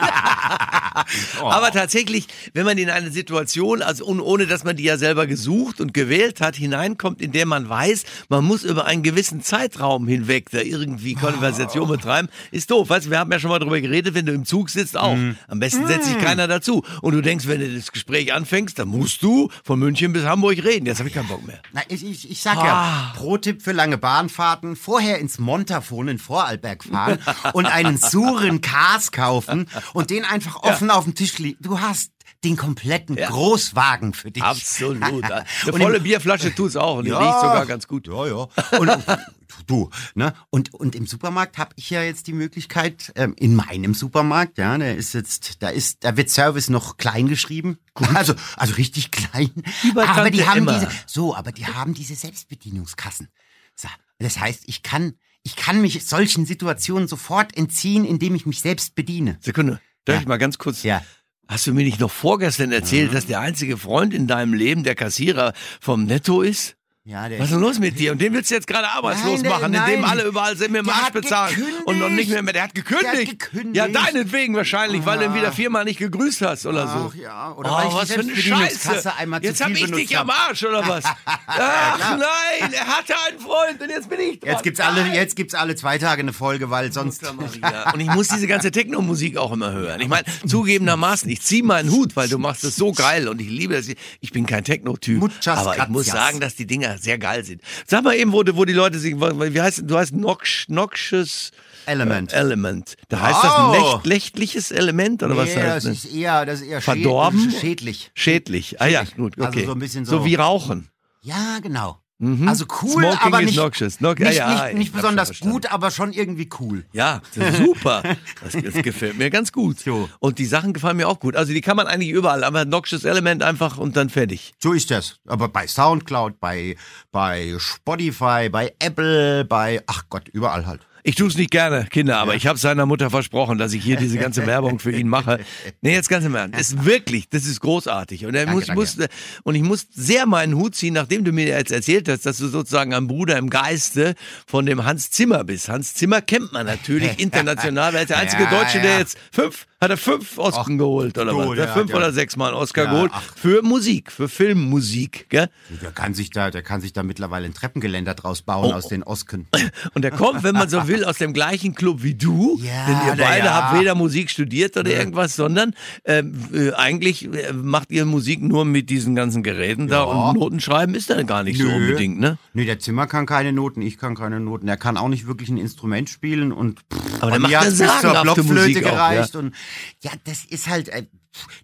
Oh. 1.40 1.44
Aber 1.54 1.70
tatsächlich, 1.70 2.26
wenn 2.52 2.64
man 2.64 2.76
in 2.78 2.90
eine 2.90 3.10
Situation, 3.10 3.82
also 3.84 4.04
ohne 4.06 4.46
dass 4.46 4.64
man 4.64 4.76
die 4.76 4.84
ja 4.84 4.96
selber 4.98 5.26
gesucht 5.26 5.80
und 5.80 5.94
gewählt 5.94 6.40
hat, 6.40 6.56
hineinkommt, 6.56 7.20
in 7.20 7.32
der 7.32 7.46
man 7.46 7.68
weiß, 7.68 8.04
man 8.28 8.44
muss 8.44 8.64
über 8.64 8.86
einen 8.86 9.02
gewissen 9.02 9.42
Zeitraum 9.42 10.08
hinweg 10.08 10.50
da 10.50 10.58
irgendwie 10.58 11.14
Konversation 11.14 11.88
betreiben, 11.88 12.28
ist 12.50 12.70
doof. 12.70 12.88
Weißt, 12.88 13.10
wir 13.10 13.18
haben 13.18 13.30
ja 13.30 13.38
schon 13.38 13.50
mal 13.50 13.58
drüber 13.58 13.80
geredet, 13.80 14.14
wenn 14.14 14.26
du 14.26 14.32
im 14.32 14.44
Zug 14.44 14.70
sitzt, 14.70 14.96
auch. 14.96 15.14
Mhm. 15.14 15.36
Am 15.48 15.60
besten 15.60 15.86
setzt 15.86 16.06
sich 16.06 16.18
keiner 16.18 16.48
dazu. 16.48 16.82
Und 17.02 17.12
du 17.14 17.20
denkst, 17.20 17.46
wenn 17.46 17.60
du 17.60 17.74
das 17.74 17.92
Gespräch 17.92 18.32
anfängst, 18.32 18.78
dann 18.78 18.88
musst 18.88 19.22
du 19.22 19.50
von 19.62 19.78
München 19.78 20.12
bis 20.12 20.24
Hamburg 20.24 20.62
reden. 20.64 20.86
Jetzt 20.86 20.98
habe 20.98 21.08
ich 21.08 21.14
keinen 21.14 21.28
Bock 21.28 21.46
mehr. 21.46 21.60
Na, 21.72 21.82
ich, 21.88 22.04
ich, 22.04 22.30
ich 22.30 22.40
sag 22.40 22.54
Ah. 22.56 22.64
ja, 22.64 23.12
Pro-Tipp 23.16 23.62
für 23.62 23.72
lange 23.72 23.98
Bahnfahrten, 23.98 24.76
vorher 24.76 25.18
ins 25.18 25.38
Montafon 25.38 26.08
in 26.08 26.18
Vorarlberg 26.18 26.84
fahren 26.84 27.18
und 27.52 27.66
einen 27.66 27.96
Suren 27.98 28.60
Cars 28.60 29.12
kaufen 29.12 29.66
und 29.92 30.10
den 30.10 30.24
einfach 30.24 30.62
offen 30.62 30.90
auf 30.90 31.04
dem 31.04 31.14
Tisch 31.14 31.38
liegen. 31.38 31.58
Du 31.60 31.80
hast 31.80 32.10
den 32.44 32.56
kompletten 32.56 33.16
Großwagen 33.16 34.14
für 34.14 34.30
dich. 34.30 34.42
Absolut. 34.42 35.02
Eine 35.24 35.44
volle 35.64 36.00
Bierflasche 36.00 36.54
tut's 36.54 36.76
auch 36.76 36.98
und 36.98 37.04
die 37.06 37.10
riecht 37.10 37.40
sogar 37.40 37.66
ganz 37.66 37.88
gut. 37.88 38.06
Ja, 38.06 38.26
ja. 38.26 38.48
Und, 38.78 38.90
du, 39.66 39.90
ne? 40.14 40.34
Und, 40.50 40.74
und 40.74 40.94
im 40.94 41.06
Supermarkt 41.06 41.58
habe 41.58 41.72
ich 41.76 41.90
ja 41.90 42.02
jetzt 42.02 42.26
die 42.26 42.32
Möglichkeit, 42.32 43.12
ähm, 43.16 43.34
in 43.38 43.54
meinem 43.54 43.94
Supermarkt, 43.94 44.58
ja, 44.58 44.76
der 44.78 44.96
ist 44.96 45.14
jetzt, 45.14 45.62
da 45.62 45.68
ist, 45.68 46.04
da 46.04 46.16
wird 46.16 46.30
Service 46.30 46.68
noch 46.68 46.96
klein 46.96 47.28
geschrieben. 47.28 47.78
Also, 48.14 48.34
also 48.56 48.74
richtig 48.74 49.10
klein. 49.10 49.50
bei 49.94 50.06
aber 50.06 50.30
die 50.30 50.46
haben 50.46 50.58
Emma. 50.58 50.74
diese, 50.74 50.88
so, 51.06 51.34
aber 51.34 51.52
die 51.52 51.66
haben 51.66 51.94
diese 51.94 52.14
Selbstbedienungskassen. 52.14 53.28
So, 53.74 53.88
das 54.18 54.38
heißt, 54.38 54.64
ich 54.66 54.82
kann, 54.82 55.14
ich 55.42 55.56
kann 55.56 55.80
mich 55.80 56.06
solchen 56.06 56.46
Situationen 56.46 57.08
sofort 57.08 57.56
entziehen, 57.56 58.04
indem 58.04 58.34
ich 58.34 58.46
mich 58.46 58.60
selbst 58.60 58.94
bediene. 58.94 59.38
Sekunde. 59.40 59.80
Darf 60.04 60.16
Ja. 60.16 60.20
ich 60.20 60.26
mal 60.28 60.38
ganz 60.38 60.58
kurz 60.58 60.82
Ja. 60.82 61.02
Hast 61.46 61.66
du 61.66 61.74
mir 61.74 61.84
nicht 61.84 62.00
noch 62.00 62.10
vorgestern 62.10 62.72
erzählt, 62.72 63.12
dass 63.14 63.26
der 63.26 63.40
einzige 63.40 63.76
Freund 63.76 64.14
in 64.14 64.26
deinem 64.26 64.54
Leben 64.54 64.82
der 64.82 64.94
Kassierer 64.94 65.52
vom 65.80 66.04
Netto 66.04 66.42
ist? 66.42 66.76
Ja, 67.06 67.28
Was 67.30 67.38
ist 67.38 67.50
denn 67.50 67.60
los 67.60 67.78
mit 67.78 67.98
dir? 67.98 68.12
Und 68.12 68.18
den 68.22 68.32
willst 68.32 68.50
du 68.50 68.54
jetzt 68.54 68.66
gerade 68.66 68.88
arbeitslos 68.88 69.42
Nein, 69.42 69.50
machen, 69.50 69.74
indem 69.74 70.04
alle 70.04 70.22
überall 70.22 70.56
sind 70.56 70.72
dem 70.72 70.86
Der 70.86 70.94
Arsch 70.94 71.10
bezahlen 71.12 71.54
gekündigt. 71.54 71.86
und 71.86 71.98
noch 71.98 72.08
nicht 72.08 72.30
mehr, 72.30 72.42
mehr. 72.42 72.54
Der 72.54 72.62
hat 72.62 72.74
gekündigt. 72.74 73.12
Der 73.12 73.20
hat 73.20 73.28
gekündigt. 73.28 73.76
Ja, 73.76 73.88
deinetwegen 73.88 74.56
wahrscheinlich, 74.56 75.04
weil 75.04 75.18
du 75.18 75.26
ihn 75.26 75.34
wieder 75.34 75.52
viermal 75.52 75.84
nicht 75.84 75.98
gegrüßt 75.98 76.40
hast 76.40 76.64
oder 76.64 76.88
so. 76.88 77.12
Ach 77.12 77.14
ja, 77.14 77.52
oder 77.52 77.70
oh, 77.70 77.74
weil 77.74 77.84
ich 77.84 77.90
die 77.90 77.96
was 77.98 78.10
für 78.10 78.20
eine 78.20 78.34
Scheiße. 78.34 79.12
Jetzt 79.42 79.62
hab 79.62 79.68
ich 79.68 79.82
dich 79.82 79.90
benutzt 79.90 80.16
am 80.16 80.28
hab. 80.30 80.48
Arsch 80.48 80.64
oder 80.64 80.88
was? 80.88 81.04
Ach 81.26 82.16
nein, 82.16 82.72
er 82.72 82.86
hatte 82.86 83.14
einen 83.28 83.38
Freund 83.38 83.82
und 83.82 83.90
jetzt 83.90 84.08
bin 84.08 84.20
ich 84.20 84.40
dran. 84.40 84.52
Jetzt 84.52 84.62
gibt's 84.62 84.80
alle, 84.80 85.06
jetzt 85.14 85.36
gibt's 85.36 85.52
alle 85.52 85.76
zwei 85.76 85.98
Tage 85.98 86.22
eine 86.22 86.32
Folge, 86.32 86.70
weil 86.70 86.90
sonst. 86.90 87.22
Und 87.28 88.00
ich 88.00 88.08
muss 88.08 88.28
diese 88.28 88.46
ganze 88.46 88.70
Techno-Musik 88.70 89.36
auch 89.36 89.52
immer 89.52 89.72
hören. 89.72 90.00
Ich 90.00 90.08
meine, 90.08 90.24
zugegebenermaßen, 90.46 91.28
ich 91.28 91.42
ziehe 91.42 91.64
meinen 91.64 91.90
Hut, 91.90 92.16
weil 92.16 92.30
du 92.30 92.38
machst 92.38 92.64
es 92.64 92.76
so 92.76 92.92
geil 92.92 93.28
und 93.28 93.42
ich 93.42 93.50
liebe 93.50 93.74
das. 93.74 93.88
Ich 94.22 94.32
bin 94.32 94.46
kein 94.46 94.64
Techno-Typ, 94.64 95.30
aber 95.44 95.76
ich 95.76 95.88
muss 95.88 96.06
sagen, 96.06 96.40
dass 96.40 96.54
die 96.54 96.64
Dinger 96.64 96.93
sehr 96.98 97.18
geil 97.18 97.44
sind. 97.44 97.60
Sag 97.86 98.04
mal 98.04 98.14
eben, 98.14 98.32
wo, 98.32 98.42
die- 98.42 98.54
wo 98.56 98.64
die 98.64 98.72
Leute 98.72 98.98
sich, 98.98 99.14
wie 99.16 99.60
heißt, 99.60 99.82
du 99.84 99.96
heißt 99.98 100.14
Nox, 100.14 100.64
Noxious 100.68 101.50
Element. 101.86 102.32
Element. 102.32 102.96
Da 103.08 103.20
heißt 103.20 103.44
das 103.44 103.52
ein 103.54 103.64
Oh. 103.66 103.72
Lecht, 104.02 104.06
nächtliches 104.06 104.70
Element 104.70 105.22
oder 105.22 105.36
was 105.36 105.50
nee, 105.50 105.56
heißt 105.56 105.66
das 105.66 105.84
das? 105.84 106.04
ist 106.04 106.14
eher, 106.14 106.46
das 106.46 106.60
ist 106.60 106.66
eher 106.68 106.80
Verdorben? 106.80 107.50
schädlich. 107.60 108.10
Schädlich. 108.14 108.80
Ah 108.80 108.86
ja, 108.86 109.04
gut, 109.16 109.36
Also 109.38 109.48
okay. 109.48 109.66
so 109.66 109.72
ein 109.72 109.78
bisschen 109.78 110.04
so- 110.04 110.24
wie 110.24 110.34
Rauchen. 110.34 110.88
Ja, 111.22 111.58
ja, 111.62 111.98
genau. 112.18 112.48
Also 112.50 112.64
cool, 112.82 112.90
Smoking 113.02 113.18
aber 113.20 113.42
nicht, 113.42 113.56
noxious. 113.56 114.00
No- 114.00 114.12
nicht, 114.12 114.20
ja, 114.20 114.32
ja, 114.32 114.48
nicht, 114.48 114.68
ich 114.72 114.78
nicht 114.78 114.92
besonders 114.94 115.40
gut, 115.40 115.70
aber 115.72 115.90
schon 115.90 116.12
irgendwie 116.12 116.48
cool. 116.60 116.84
Ja, 116.92 117.20
super. 117.56 118.02
Das, 118.42 118.52
das 118.52 118.82
gefällt 118.82 119.18
mir 119.18 119.30
ganz 119.30 119.52
gut. 119.52 119.80
So. 119.80 120.08
Und 120.20 120.38
die 120.38 120.46
Sachen 120.46 120.72
gefallen 120.72 120.96
mir 120.96 121.08
auch 121.08 121.20
gut. 121.20 121.36
Also 121.36 121.52
die 121.52 121.60
kann 121.60 121.76
man 121.76 121.86
eigentlich 121.86 122.10
überall, 122.10 122.44
aber 122.44 122.64
Noxious 122.64 123.04
Element 123.04 123.42
einfach 123.42 123.78
und 123.78 123.96
dann 123.96 124.10
fertig. 124.10 124.54
So 124.62 124.72
ist 124.72 124.90
das. 124.90 125.18
Aber 125.26 125.48
bei 125.48 125.66
Soundcloud, 125.66 126.40
bei, 126.40 126.76
bei 127.12 127.54
Spotify, 127.58 128.48
bei 128.50 128.74
Apple, 128.78 129.44
bei, 129.44 129.82
ach 129.86 130.04
Gott, 130.08 130.28
überall 130.28 130.66
halt. 130.66 130.80
Ich 131.06 131.16
tue 131.16 131.28
es 131.28 131.36
nicht 131.36 131.50
gerne, 131.50 131.86
Kinder, 131.90 132.16
aber 132.16 132.34
ich 132.34 132.46
habe 132.46 132.58
seiner 132.58 132.86
Mutter 132.86 133.10
versprochen, 133.10 133.58
dass 133.58 133.74
ich 133.74 133.84
hier 133.84 133.96
diese 133.96 134.16
ganze 134.16 134.46
Werbung 134.46 134.78
für 134.78 134.90
ihn 134.90 135.06
mache. 135.06 135.38
Nee, 135.82 135.92
jetzt 135.92 136.08
ganz 136.08 136.24
im 136.24 136.34
Ernst. 136.34 136.58
Das 136.58 136.70
ist 136.70 136.86
wirklich, 136.86 137.28
das 137.28 137.44
ist 137.44 137.60
großartig. 137.60 138.24
Und 138.24 138.34
er 138.34 138.50
muss, 138.50 138.66
danke. 138.66 138.80
muss, 138.80 138.96
und 139.42 139.54
ich 139.54 139.62
muss 139.62 139.86
sehr 139.90 140.24
meinen 140.24 140.54
Hut 140.54 140.74
ziehen, 140.74 140.94
nachdem 140.94 141.22
du 141.22 141.30
mir 141.32 141.46
jetzt 141.46 141.72
erzählt 141.72 142.08
hast, 142.08 142.24
dass 142.24 142.38
du 142.38 142.48
sozusagen 142.48 142.94
ein 142.94 143.06
Bruder 143.06 143.36
im 143.36 143.50
Geiste 143.50 144.14
von 144.46 144.64
dem 144.64 144.86
Hans 144.86 145.10
Zimmer 145.10 145.44
bist. 145.44 145.68
Hans 145.68 145.92
Zimmer 145.92 146.22
kennt 146.22 146.54
man 146.54 146.64
natürlich 146.64 147.18
international, 147.18 147.94
er 147.94 148.00
ist 148.00 148.08
der 148.08 148.16
einzige 148.16 148.44
Ja, 148.44 148.50
Deutsche, 148.50 148.80
der 148.80 148.92
ja. 148.92 148.98
jetzt 149.00 149.18
fünf, 149.30 149.66
hat 149.84 149.90
er 149.90 149.96
fünf 149.96 150.38
Oscar 150.38 150.64
geholt 150.76 151.16
oder 151.18 151.36
was? 151.36 151.46
der 151.54 151.66
Der 151.66 151.68
fünf 151.74 151.84
hat 151.84 151.90
ja- 151.90 151.96
oder 151.96 152.12
sechs 152.12 152.36
Mal 152.36 152.48
einen 152.48 152.56
Oscar 152.56 152.84
Ja, 152.84 152.90
geholt 152.92 153.12
ach. 153.14 153.22
für 153.36 153.62
Musik, 153.62 154.10
für 154.10 154.28
Filmmusik, 154.28 155.26
gell? 155.28 155.48
Der 155.82 155.92
kann 155.92 156.14
sich 156.14 156.30
da, 156.30 156.50
der 156.50 156.62
kann 156.62 156.80
sich 156.80 156.92
da 156.92 157.02
mittlerweile 157.02 157.46
ein 157.46 157.54
Treppengeländer 157.54 158.14
draus 158.14 158.40
Oh. 158.42 158.46
bauen 158.46 158.72
aus 158.72 158.88
den 158.88 159.02
Osken. 159.04 159.46
Und 159.94 160.04
er 160.04 160.10
kommt, 160.10 160.42
wenn 160.42 160.54
man 160.54 160.68
so 160.68 160.88
will, 160.88 161.04
aus 161.04 161.18
dem 161.18 161.32
gleichen 161.32 161.74
Club 161.74 162.02
wie 162.02 162.14
du. 162.14 162.58
Ja, 162.62 162.86
denn 162.86 162.96
ihr 163.18 163.24
beide 163.24 163.46
ja. 163.46 163.54
habt 163.54 163.80
weder 163.80 163.94
Musik 163.94 164.30
studiert 164.30 164.76
oder 164.76 164.90
irgendwas, 164.90 165.36
sondern 165.36 165.74
ähm, 166.04 166.34
äh, 166.52 166.72
eigentlich 166.72 167.24
äh, 167.32 167.52
macht 167.52 167.90
ihr 167.90 168.04
Musik 168.04 168.42
nur 168.42 168.64
mit 168.64 168.90
diesen 168.90 169.14
ganzen 169.14 169.42
Geräten 169.42 169.88
da 169.88 170.02
und 170.02 170.38
Noten 170.38 170.60
schreiben 170.60 170.94
ist 170.94 171.10
dann 171.10 171.26
gar 171.26 171.42
nicht 171.42 171.58
so 171.58 171.64
Nö. 171.64 171.74
unbedingt, 171.76 172.18
ne? 172.18 172.38
Nee, 172.54 172.64
der 172.64 172.78
Zimmer 172.78 173.06
kann 173.06 173.26
keine 173.26 173.52
Noten, 173.52 173.82
ich 173.82 173.98
kann 173.98 174.14
keine 174.14 174.40
Noten. 174.40 174.66
Er 174.68 174.76
kann 174.76 174.96
auch 174.96 175.08
nicht 175.08 175.26
wirklich 175.26 175.48
ein 175.48 175.58
Instrument 175.58 176.08
spielen 176.10 176.52
und 176.52 176.80
pff, 176.80 177.22
Aber 177.22 177.30
der 177.32 177.40
macht 177.40 177.62
zur 177.64 177.70
sagenhafte 177.72 178.22
Blockflöte 178.42 178.60
Musik 178.68 178.86
auch, 178.86 178.90
gereicht 178.90 179.36
und 179.36 179.54
ja, 180.02 180.12
das 180.24 180.44
ist 180.44 180.68
halt 180.68 180.88
äh, 180.88 181.06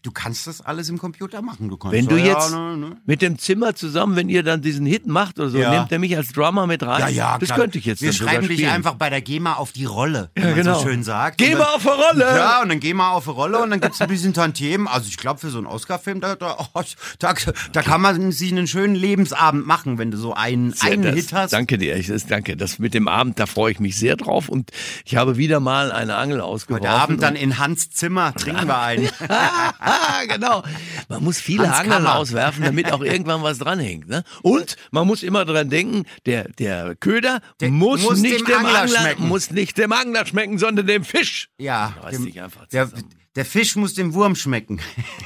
du 0.02 0.10
kannst 0.10 0.46
das 0.46 0.60
alles 0.60 0.88
im 0.88 0.98
Computer 0.98 1.42
machen. 1.42 1.68
Du 1.68 1.76
kannst 1.76 1.96
Wenn 1.96 2.06
du 2.06 2.16
ja, 2.16 2.26
jetzt 2.26 2.50
ne, 2.52 2.76
ne. 2.76 2.96
mit 3.06 3.22
dem 3.22 3.38
Zimmer 3.38 3.74
zusammen, 3.74 4.16
wenn 4.16 4.28
ihr 4.28 4.42
dann 4.42 4.62
diesen 4.62 4.86
Hit 4.86 5.06
macht 5.06 5.38
oder 5.38 5.50
so, 5.50 5.58
Ja. 5.58 5.70
nehmt 5.70 5.92
er 5.92 5.98
mich 5.98 6.16
als 6.16 6.32
Drummer 6.32 6.66
mit 6.66 6.82
rein? 6.82 7.00
ja, 7.00 7.08
ja, 7.08 7.38
das 7.38 7.48
klar. 7.48 7.58
könnte 7.60 7.78
ich 7.78 7.84
jetzt 7.84 8.02
Wir 8.02 8.12
schreiben 8.12 8.48
dich 8.48 8.66
einfach 8.68 8.94
bei 8.94 9.10
der 9.10 9.20
GEMA 9.20 9.54
auf 9.54 9.72
die 9.72 9.84
Rolle, 9.84 10.30
wie 10.34 10.40
Ja, 10.40 10.46
man 10.48 10.56
genau. 10.56 10.78
so 10.78 10.86
schön 10.88 11.02
sagt. 11.02 11.38
Geh 11.38 11.52
Und 11.52 11.58
mal 11.58 11.64
dann- 11.64 11.74
auf 11.74 11.82
die 11.82 11.88
Rolle! 11.88 12.36
Ja, 12.36 12.62
und 12.62 12.68
dann 12.68 12.80
geh 12.80 12.94
mal 12.94 13.10
auf 13.12 13.26
eine 13.28 13.34
Rolle 13.36 13.58
und 13.62 13.70
dann 13.70 13.80
gibt's 13.80 14.00
ein 14.00 14.08
bisschen 14.08 14.34
Tantiemen. 14.34 14.88
Also 14.88 15.08
ich 15.08 15.16
glaube, 15.16 15.40
für 15.40 15.50
so 15.50 15.58
einen 15.58 15.66
Oscar-Film, 15.66 16.20
da, 16.20 16.34
da, 16.36 16.56
oh, 16.74 16.82
da, 17.18 17.34
da 17.72 17.82
kann 17.82 18.00
man 18.00 18.32
sich 18.32 18.50
einen 18.52 18.66
schönen 18.66 18.94
Lebensabend 18.94 19.66
machen, 19.66 19.98
wenn 19.98 20.10
du 20.10 20.16
so 20.18 20.34
einen, 20.34 20.72
Sehr, 20.72 20.92
einen 20.92 21.02
das, 21.02 21.14
Hit 21.14 21.32
hast. 21.32 21.52
Danke 21.52 21.78
dir, 21.78 21.96
ich, 21.96 22.10
danke. 22.26 22.56
Das 22.56 22.78
mit 22.78 22.94
dem 22.94 23.08
Abend, 23.08 23.38
da 23.38 23.46
freue 23.46 23.72
ich 23.72 23.80
mich 23.80 23.96
sehr 23.98 24.16
drauf 24.16 24.48
und 24.48 24.70
ich 25.04 25.16
habe 25.16 25.36
wieder 25.36 25.60
mal 25.60 25.92
eine 25.92 26.16
Angel 26.16 26.40
ausgeworfen. 26.40 26.86
Heute 26.88 26.96
Abend 26.98 27.22
dann 27.22 27.36
in 27.36 27.58
Hans 27.58 27.90
Zimmer 27.90 28.34
trinken 28.34 28.66
wir 28.66 28.78
einen. 28.80 29.08
Genau. 30.28 30.62
Man 31.08 31.24
muss 31.24 31.40
viele 31.40 31.66
Hans 31.68 31.78
Angeln 31.80 32.02
Kammer. 32.04 32.16
auswerfen, 32.16 32.64
damit 32.64 32.92
auch 32.92 33.00
irgendwann 33.02 33.42
was 33.42 33.58
dranhängt. 33.58 34.08
Ne? 34.08 34.22
Und 34.42 34.76
man 34.90 35.06
muss 35.06 35.22
immer 35.22 35.44
dran 35.44 35.68
denken, 35.70 36.04
der, 36.26 36.44
der 36.50 36.94
Köder 36.96 37.40
Der 37.60 37.70
muss, 37.70 38.02
muss 38.02 38.20
nicht 38.20 38.40
dem 38.40 38.46
dem, 38.46 38.56
Angler 38.66 38.82
Angler, 38.82 39.00
schmecken. 39.00 39.28
muss 39.28 39.50
nicht 39.50 39.78
dem 39.78 39.92
Angler 39.92 40.26
schmecken, 40.26 40.58
sondern 40.58 40.86
dem 40.86 41.04
Fisch. 41.04 41.48
Ja, 41.58 41.94
dem, 42.10 42.26
einfach 42.42 42.66
zusammen. 42.68 42.92
der 42.92 43.19
Fisch 43.44 43.76
muss 43.76 43.94
dem 43.94 44.12
Wurm 44.12 44.34
schmecken. 44.34 44.80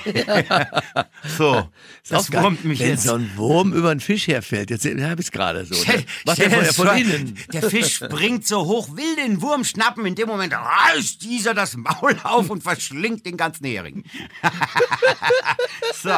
so, 1.39 1.69
das 2.09 2.31
geil, 2.31 2.43
wurmt 2.43 2.63
mich 2.65 2.79
wenn 2.81 2.91
jetzt. 2.91 3.05
so 3.05 3.15
ein 3.15 3.31
Wurm 3.37 3.73
über 3.73 3.91
einen 3.91 4.01
Fisch 4.01 4.27
herfällt. 4.29 4.69
Jetzt 4.71 4.85
habe 4.85 5.21
ich 5.21 5.27
es 5.27 5.31
gerade 5.33 5.65
so. 5.65 5.75
Stell- 5.75 6.01
Ne? 6.01 6.05
Was 6.27 6.35
stell 6.37 6.51
der 6.51 6.75
von, 6.75 6.89
innen? 6.99 7.39
Der 7.53 7.63
Fisch 7.71 7.95
springt 8.05 8.47
so 8.47 8.67
hoch, 8.67 8.95
will 8.95 9.17
den 9.17 9.41
Wurm 9.41 9.65
schnappen. 9.65 10.05
In 10.05 10.15
dem 10.15 10.29
Moment 10.29 10.53
reißt 10.53 11.23
dieser 11.23 11.55
das 11.55 11.77
Maul 11.77 12.17
auf 12.25 12.51
und 12.51 12.63
verschlingt 12.63 13.25
den 13.25 13.37
ganzen 13.39 13.65
Hering. 13.65 14.05
so, 16.03 16.11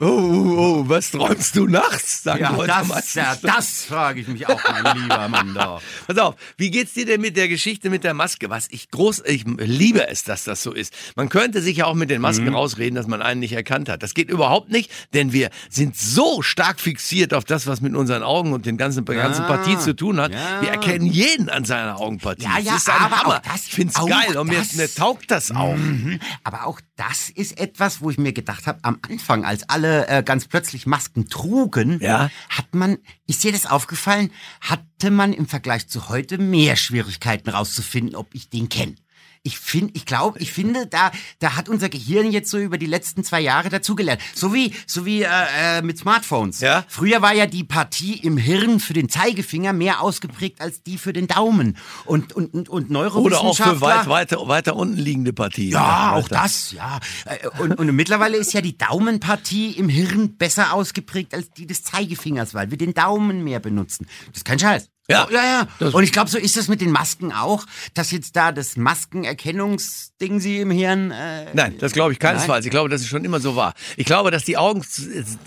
Oh, 0.00 0.06
oh, 0.06 0.56
oh, 0.80 0.88
was 0.88 1.10
träumst 1.10 1.54
du 1.56 1.66
nachts? 1.66 2.22
Sagen 2.22 2.40
ja, 2.42 2.66
das, 2.66 3.14
ja, 3.14 3.36
das 3.42 3.84
frage 3.84 4.20
ich 4.22 4.28
mich 4.28 4.48
auch, 4.48 4.58
mein 4.82 4.96
lieber 4.96 5.28
Mann 5.28 5.52
da. 5.54 5.78
Pass 6.06 6.16
auf, 6.18 6.36
wie 6.56 6.70
geht's 6.70 6.94
dir 6.94 7.04
denn 7.04 7.20
mit 7.20 7.36
der 7.36 7.48
Geschichte 7.48 7.90
mit 7.90 8.02
der 8.02 8.14
Maske? 8.14 8.48
Was 8.48 8.66
ich 8.70 8.90
groß, 8.90 9.22
ich 9.26 9.44
liebe 9.58 10.08
es, 10.08 10.24
dass 10.24 10.44
das 10.44 10.62
so 10.62 10.72
ist. 10.72 10.94
Man 11.16 11.28
könnte 11.28 11.60
sich 11.60 11.76
ja 11.78 11.84
auch 11.84 11.94
mit 11.94 12.08
den 12.08 12.20
Masken 12.22 12.46
Mhm. 12.46 12.54
rausreden, 12.54 12.94
dass 12.94 13.06
man 13.08 13.20
einen 13.20 13.40
nicht 13.40 13.52
erkannt 13.52 13.88
hat. 13.90 14.02
Das 14.02 14.14
geht 14.14 14.30
überhaupt 14.30 14.70
nicht, 14.70 14.90
denn 15.12 15.32
wir 15.32 15.50
sind 15.68 15.96
so 15.96 16.40
stark 16.40 16.80
fixiert 16.80 17.34
auf 17.34 17.44
das, 17.44 17.66
was 17.66 17.80
mit 17.82 17.94
unseren 17.94 18.22
Augen 18.22 18.52
und 18.54 18.64
den 18.64 18.78
ganzen, 18.78 19.04
der 19.04 19.16
ganzen 19.16 19.44
Partie 19.46 19.76
zu 19.78 19.94
tun 19.94 20.18
hat. 20.18 20.32
ja. 20.32 20.62
Wir 20.62 20.70
erkennen 20.70 21.04
jeden 21.06 21.50
an 21.50 21.64
seiner 21.66 22.00
Augenpartie. 22.00 22.44
Ja, 22.44 22.58
ja, 22.58 22.72
das 22.72 22.82
ist 22.82 22.88
ein 22.90 23.00
aber 23.02 23.16
Hammer. 23.20 23.42
das- 23.44 23.66
ich 23.66 23.74
find's 23.74 23.94
geil 23.94 24.36
und 24.38 24.48
mir, 24.48 24.62
mir 24.74 24.94
taugt 24.94 25.30
das 25.30 25.50
auch. 25.50 25.76
Mhm. 25.76 26.20
Aber 26.42 26.66
auch 26.66 26.80
das 27.00 27.30
ist 27.30 27.58
etwas, 27.58 28.02
wo 28.02 28.10
ich 28.10 28.18
mir 28.18 28.34
gedacht 28.34 28.66
habe, 28.66 28.78
am 28.82 28.98
Anfang, 29.08 29.44
als 29.46 29.66
alle 29.70 30.06
äh, 30.08 30.22
ganz 30.22 30.46
plötzlich 30.46 30.86
Masken 30.86 31.28
trugen, 31.30 31.98
Ja. 32.02 32.30
hat 32.50 32.74
man, 32.74 32.98
ist 33.26 33.42
dir 33.42 33.52
das 33.52 33.64
aufgefallen, 33.64 34.30
hatte 34.60 35.10
man 35.10 35.32
im 35.32 35.46
Vergleich 35.48 35.88
zu 35.88 36.10
heute 36.10 36.36
mehr 36.36 36.76
Schwierigkeiten 36.76 37.48
rauszufinden, 37.48 38.14
ob 38.16 38.34
ich 38.34 38.50
den 38.50 38.68
kenne. 38.68 38.96
Ich 39.42 39.58
finde, 39.58 39.92
ich 39.94 40.04
glaube, 40.04 40.38
ich 40.38 40.52
finde, 40.52 40.86
da, 40.86 41.10
da 41.38 41.56
hat 41.56 41.70
unser 41.70 41.88
Gehirn 41.88 42.30
jetzt 42.30 42.50
so 42.50 42.58
über 42.58 42.76
die 42.76 42.86
letzten 42.86 43.24
zwei 43.24 43.40
Jahre 43.40 43.70
dazugelernt. 43.70 44.20
So 44.34 44.52
wie, 44.52 44.74
so 44.86 45.06
wie 45.06 45.22
äh, 45.22 45.28
äh, 45.78 45.82
mit 45.82 45.96
Smartphones. 45.96 46.60
Ja. 46.60 46.84
Früher 46.88 47.22
war 47.22 47.32
ja 47.32 47.46
die 47.46 47.64
Partie 47.64 48.14
im 48.14 48.36
Hirn 48.36 48.80
für 48.80 48.92
den 48.92 49.08
Zeigefinger 49.08 49.72
mehr 49.72 50.02
ausgeprägt 50.02 50.60
als 50.60 50.82
die 50.82 50.98
für 50.98 51.14
den 51.14 51.26
Daumen. 51.26 51.78
Und, 52.04 52.34
und, 52.34 52.52
und, 52.52 52.68
und 52.68 52.90
Oder 52.90 53.08
auch 53.08 53.14
Neurowissenschaftler... 53.14 53.74
für 53.76 53.80
weit, 53.80 54.08
weiter, 54.08 54.48
weiter 54.48 54.76
unten 54.76 54.98
liegende 54.98 55.32
Partien. 55.32 55.72
Ja, 55.72 56.12
auch 56.12 56.24
Weiter. 56.24 56.42
das, 56.42 56.72
ja. 56.72 57.00
Äh, 57.24 57.48
Und, 57.60 57.78
und 57.78 57.94
mittlerweile 57.96 58.36
ist 58.36 58.52
ja 58.52 58.60
die 58.60 58.76
Daumenpartie 58.76 59.72
im 59.72 59.88
Hirn 59.88 60.36
besser 60.36 60.72
ausgeprägt 60.74 61.32
als 61.34 61.50
die 61.50 61.66
des 61.66 61.82
Zeigefingers, 61.82 62.52
weil 62.52 62.70
wir 62.70 62.78
den 62.78 62.94
Daumen 62.94 63.42
mehr 63.42 63.60
benutzen. 63.60 64.06
Das 64.28 64.38
ist 64.38 64.44
kein 64.44 64.58
Scheiß. 64.58 64.88
Ja. 65.10 65.26
ja, 65.30 65.42
ja. 65.44 65.66
Das- 65.78 65.94
Und 65.94 66.02
ich 66.04 66.12
glaube, 66.12 66.30
so 66.30 66.38
ist 66.38 66.56
es 66.56 66.68
mit 66.68 66.80
den 66.80 66.90
Masken 66.92 67.32
auch, 67.32 67.64
dass 67.94 68.10
jetzt 68.10 68.36
da 68.36 68.52
das 68.52 68.76
Maskenerkennungsding 68.76 70.40
sie 70.40 70.58
im 70.60 70.70
Hirn. 70.70 71.10
Äh, 71.10 71.46
Nein, 71.52 71.76
das 71.78 71.92
glaube 71.92 72.12
ich 72.12 72.18
keinesfalls. 72.18 72.64
Nein? 72.64 72.68
Ich 72.68 72.70
glaube, 72.70 72.88
dass 72.88 73.00
es 73.00 73.08
schon 73.08 73.24
immer 73.24 73.40
so 73.40 73.56
war. 73.56 73.74
Ich 73.96 74.06
glaube, 74.06 74.30
dass 74.30 74.44
die 74.44 74.56
Augen 74.56 74.84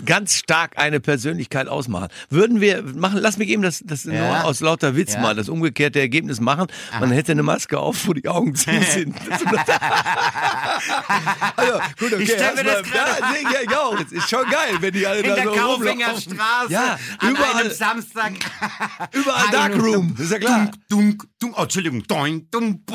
ganz 0.06 0.36
stark 0.36 0.78
eine 0.78 1.00
Persönlichkeit 1.00 1.68
ausmachen. 1.68 2.08
Würden 2.30 2.60
wir 2.62 2.84
machen, 2.84 3.20
lass 3.22 3.38
mich 3.38 3.50
eben 3.50 3.62
das, 3.62 3.82
das 3.86 4.04
Ja. 4.04 4.12
nur 4.14 4.44
aus 4.46 4.60
lauter 4.60 4.96
Witz 4.96 5.14
Ja. 5.14 5.22
mal 5.22 5.36
das 5.36 5.50
umgekehrte 5.50 6.00
Ergebnis 6.00 6.40
machen. 6.40 6.68
Man 7.00 7.12
hätte 7.12 7.32
eine 7.32 7.44
Maske 7.44 7.80
auf, 7.80 8.08
wo 8.08 8.14
die 8.14 8.28
Augen 8.28 8.56
zu 8.56 8.70
sind. 8.92 9.16
also, 11.56 11.74
gut, 12.00 12.14
okay. 12.14 12.24
Ich 12.24 12.32
stell 12.32 12.56
mir 12.56 12.64
das 12.64 12.84
gerade- 12.84 13.22
ja, 13.22 13.60
ich, 13.64 13.72
ja, 13.72 13.80
auch. 13.80 14.00
Es 14.00 14.12
ist 14.12 14.30
schon 14.30 14.50
geil, 14.50 14.76
wenn 14.80 14.94
die 14.94 15.06
alle 15.08 15.20
in 15.20 15.28
da 15.30 15.36
der 15.36 15.44
so 15.46 15.50
rumlaufen. 15.52 15.84
Kaufingerstraße 15.86 16.72
Ja, 16.74 17.00
an 17.20 17.30
überall- 17.32 17.62
einem 17.62 17.72
Samstag. 17.72 18.34
Überall 19.12 19.48
Darkroom, 19.54 20.16
ist 20.18 20.32
ja 20.32 20.40
klar. 20.40 20.60
Dunk, 20.66 20.74
dunk, 20.90 21.24
dunk, 21.40 21.56
oh, 21.58 21.64
Entschuldigung, 21.64 22.04
doing, 22.08 22.48
dunk. 22.52 22.82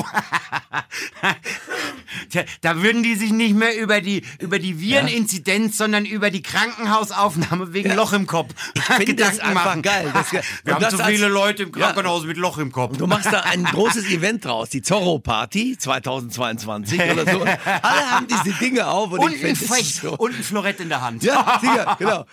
Da 2.63 2.83
würden 2.83 3.03
die 3.03 3.15
sich 3.15 3.33
nicht 3.33 3.55
mehr 3.55 3.79
über 3.79 4.01
die, 4.01 4.23
über 4.39 4.59
die 4.59 4.81
Vireninzidenz, 4.81 5.77
sondern 5.77 6.05
über 6.05 6.31
die 6.31 6.43
Krankenhausaufnahme 6.43 7.73
wegen 7.73 7.95
Loch 7.95 8.13
im 8.13 8.27
Kopf 8.27 8.51
Ich 8.75 8.83
finde 8.83 9.15
das 9.15 9.39
einfach 9.41 9.65
machen. 9.67 9.83
geil. 9.83 10.11
Das, 10.13 10.33
Wir 10.33 10.41
und 10.67 10.73
haben 10.75 10.81
das 10.83 10.97
zu 10.97 11.03
als- 11.05 11.15
viele 11.15 11.29
Leute 11.29 11.63
im 11.65 11.73
Ja. 11.77 11.87
Krankenhaus 11.93 12.25
mit 12.25 12.37
Loch 12.37 12.59
im 12.59 12.73
Kopf. 12.73 12.97
Du 12.97 13.07
machst 13.07 13.27
da 13.33 13.41
ein 13.41 13.65
großes 13.65 14.07
Event 14.07 14.45
draus, 14.45 14.69
die 14.71 14.83
Zorro-Party 14.83 15.77
2022 15.79 17.01
oder 17.01 17.31
so. 17.31 17.41
Alle 17.83 18.11
haben 18.11 18.27
diese 18.27 18.55
Dinge 18.59 18.87
auf 18.89 19.13
und, 19.13 19.21
und, 19.21 19.33
ich 19.33 19.45
ein 19.45 19.55
finde 19.57 19.67
das 19.69 19.71
ist 19.71 19.75
Fech 19.75 19.95
so. 20.03 20.17
und 20.17 20.35
ein 20.35 20.43
Florett 20.43 20.81
in 20.81 20.89
der 20.89 21.01
Hand. 21.01 21.23
Ja, 21.23 21.59
sicher, 21.61 21.97
genau. 21.99 22.25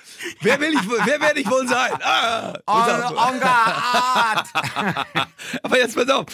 Wer, 0.42 0.60
will 0.60 0.74
ich, 0.74 0.80
wer 1.06 1.22
werde 1.22 1.40
ich 1.40 1.50
wohl 1.50 1.68
sein? 1.68 1.92
Ah, 2.02 2.50
und 2.50 2.58
Oh, 2.68 2.82
aber 5.64 5.78
jetzt 5.78 5.96
pass 5.96 6.10
auf. 6.10 6.26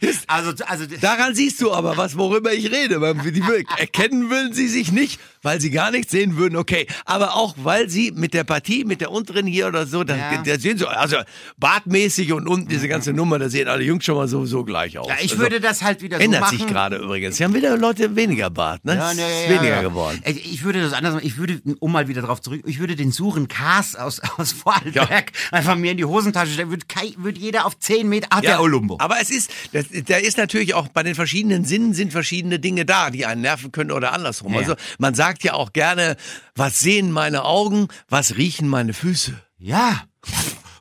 Jetzt, 0.00 0.24
Also, 0.26 0.52
also, 0.64 0.86
daran 1.00 1.34
siehst 1.34 1.60
du 1.60 1.72
aber 1.72 1.96
was, 1.96 2.16
worüber 2.16 2.52
ich 2.52 2.70
rede. 2.70 3.00
Die 3.32 3.40
erkennen 3.76 4.30
würden 4.30 4.52
sie 4.52 4.68
sich 4.68 4.92
nicht, 4.92 5.20
weil 5.42 5.60
sie 5.60 5.70
gar 5.70 5.90
nichts 5.90 6.10
sehen 6.12 6.36
würden, 6.36 6.56
okay. 6.56 6.86
Aber 7.04 7.36
auch, 7.36 7.54
weil 7.56 7.88
sie 7.88 8.12
mit 8.12 8.34
der 8.34 8.44
Partie, 8.44 8.84
mit 8.84 9.00
der 9.00 9.10
unteren 9.10 9.46
hier 9.46 9.66
oder 9.68 9.86
so, 9.86 10.04
da, 10.04 10.16
Ja. 10.16 10.42
da 10.42 10.58
sehen 10.58 10.78
so, 10.78 10.86
also 10.86 11.16
bartmäßig 11.58 12.32
und 12.32 12.48
unten 12.48 12.68
diese 12.68 12.88
ganze 12.88 13.12
Nummer, 13.12 13.38
da 13.38 13.48
sehen 13.48 13.68
alle 13.68 13.84
Jungs 13.84 14.04
schon 14.04 14.16
mal 14.16 14.28
so, 14.28 14.44
so 14.46 14.64
gleich 14.64 14.98
aus. 14.98 15.08
ja, 15.08 15.14
ich 15.20 15.32
Also, 15.32 15.38
würde 15.42 15.60
das 15.60 15.82
halt 15.82 16.02
wieder 16.02 16.16
so 16.18 16.22
Ändert 16.24 16.40
machen. 16.42 16.58
sich 16.58 16.66
gerade 16.66 16.96
übrigens. 16.96 17.36
Sie 17.36 17.44
haben 17.44 17.54
wieder 17.54 17.76
Leute 17.76 18.16
weniger 18.16 18.50
Bart, 18.50 18.84
ne? 18.84 18.94
Ja, 18.96 19.12
ja, 19.12 19.26
ist 19.28 19.44
ja, 19.44 19.50
weniger 19.50 19.76
ja. 19.76 19.82
geworden. 19.82 20.20
Ich 20.24 20.64
würde 20.64 20.80
das 20.82 20.92
anders 20.92 21.14
machen. 21.14 21.26
Ich 21.26 21.36
würde, 21.36 21.60
um 21.78 21.92
mal 21.92 22.08
wieder 22.08 22.22
drauf 22.22 22.40
zurück, 22.40 22.62
ich 22.66 22.78
würde 22.80 22.96
den 22.96 23.12
Suren 23.12 23.48
Kars 23.48 23.94
aus, 23.94 24.20
aus 24.38 24.52
Vorarlberg 24.52 25.32
einfach 25.50 25.76
mir 25.76 25.92
in 25.92 25.96
die 25.96 26.04
Hosentasche 26.04 26.52
stellen. 26.52 26.70
Würde, 26.70 26.84
würde 27.18 27.38
jeder 27.38 27.66
auf 27.66 27.78
10 27.78 28.08
Meter. 28.08 28.28
Ach, 28.30 28.40
der 28.40 28.60
Olumbo. 28.60 28.96
Aber 29.00 29.16
es 29.20 29.30
ist, 29.30 29.50
das, 29.72 29.86
da 30.06 30.16
ist 30.16 30.38
natürlich 30.38 30.74
auch 30.74 30.88
bei 30.88 31.02
den 31.02 31.14
verschiedenen 31.14 31.64
Sinnen 31.64 31.94
sind 31.94 32.12
verschiedene 32.12 32.58
Dinge 32.58 32.84
da, 32.84 33.10
die 33.10 33.26
einen 33.26 33.42
nerven 33.42 33.72
können 33.72 33.90
oder 33.92 34.12
andersrum. 34.12 34.56
Also 34.56 34.74
man 34.98 35.14
sagt 35.14 35.29
ja 35.42 35.54
auch 35.54 35.72
gerne, 35.72 36.16
was 36.54 36.80
sehen 36.80 37.12
meine 37.12 37.44
Augen, 37.44 37.88
was 38.08 38.36
riechen 38.36 38.68
meine 38.68 38.92
Füße. 38.92 39.40
Ja. 39.58 40.02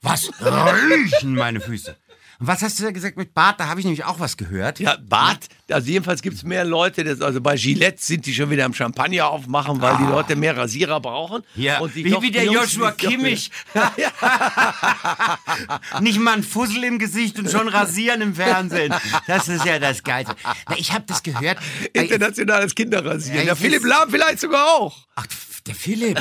Was 0.02 0.30
riechen 0.42 1.36
meine 1.36 1.60
Füße? 1.62 1.96
Und 2.40 2.48
was 2.48 2.62
hast 2.62 2.80
du 2.80 2.84
da 2.84 2.92
gesagt 2.92 3.18
mit 3.18 3.34
Bart? 3.34 3.60
Da 3.60 3.68
habe 3.68 3.80
ich 3.80 3.86
nämlich 3.86 4.06
auch 4.06 4.20
was 4.20 4.38
gehört. 4.38 4.80
Ja, 4.80 4.98
Bart, 5.02 5.48
also 5.72 5.88
jedenfalls 5.90 6.22
gibt 6.22 6.36
es 6.38 6.44
mehr 6.44 6.66
Leute, 6.66 7.04
das, 7.04 7.22
also 7.22 7.42
bei 7.42 7.56
Gillette 7.56 7.98
sind 8.02 8.26
die 8.26 8.34
schon 8.34 8.50
wieder 8.50 8.66
am 8.66 8.74
Champagner 8.74 9.28
aufmachen, 9.30 9.82
weil 9.82 9.98
die 9.98 10.04
Leute 10.04 10.36
mehr 10.36 10.56
Rasierer 10.58 11.00
brauchen. 11.00 11.42
Ah. 11.44 11.50
Ja, 11.56 11.80
wie, 11.94 12.10
doch- 12.10 12.22
wie 12.22 12.32
der 12.32 12.46
Jungs- 12.46 12.74
Joshua 12.74 12.92
Kimmich. 12.92 13.52
Nicht 16.02 16.20
mal 16.20 16.36
ein 16.36 16.44
Fussel 16.44 16.84
im 16.84 17.00
Gesicht 17.00 17.38
und 17.40 17.50
schon 17.50 17.68
rasieren 17.68 18.22
im 18.22 18.36
Fernsehen. 18.36 18.94
Das 19.28 19.48
ist 19.48 19.66
ja 19.66 19.80
das 19.80 20.04
Geilste. 20.04 20.36
Na, 20.68 20.78
ich 20.78 20.92
habe 20.92 21.06
das 21.08 21.24
gehört. 21.24 21.58
Internationales 21.94 22.76
Kinderrasieren. 22.76 23.48
Ja, 23.48 23.56
Philipp 23.56 23.84
Lahm 23.86 24.10
vielleicht 24.10 24.40
sogar 24.40 24.66
auch. 24.68 25.08
Ach, 25.16 25.26
der 25.68 25.76
Philipp. 25.76 26.20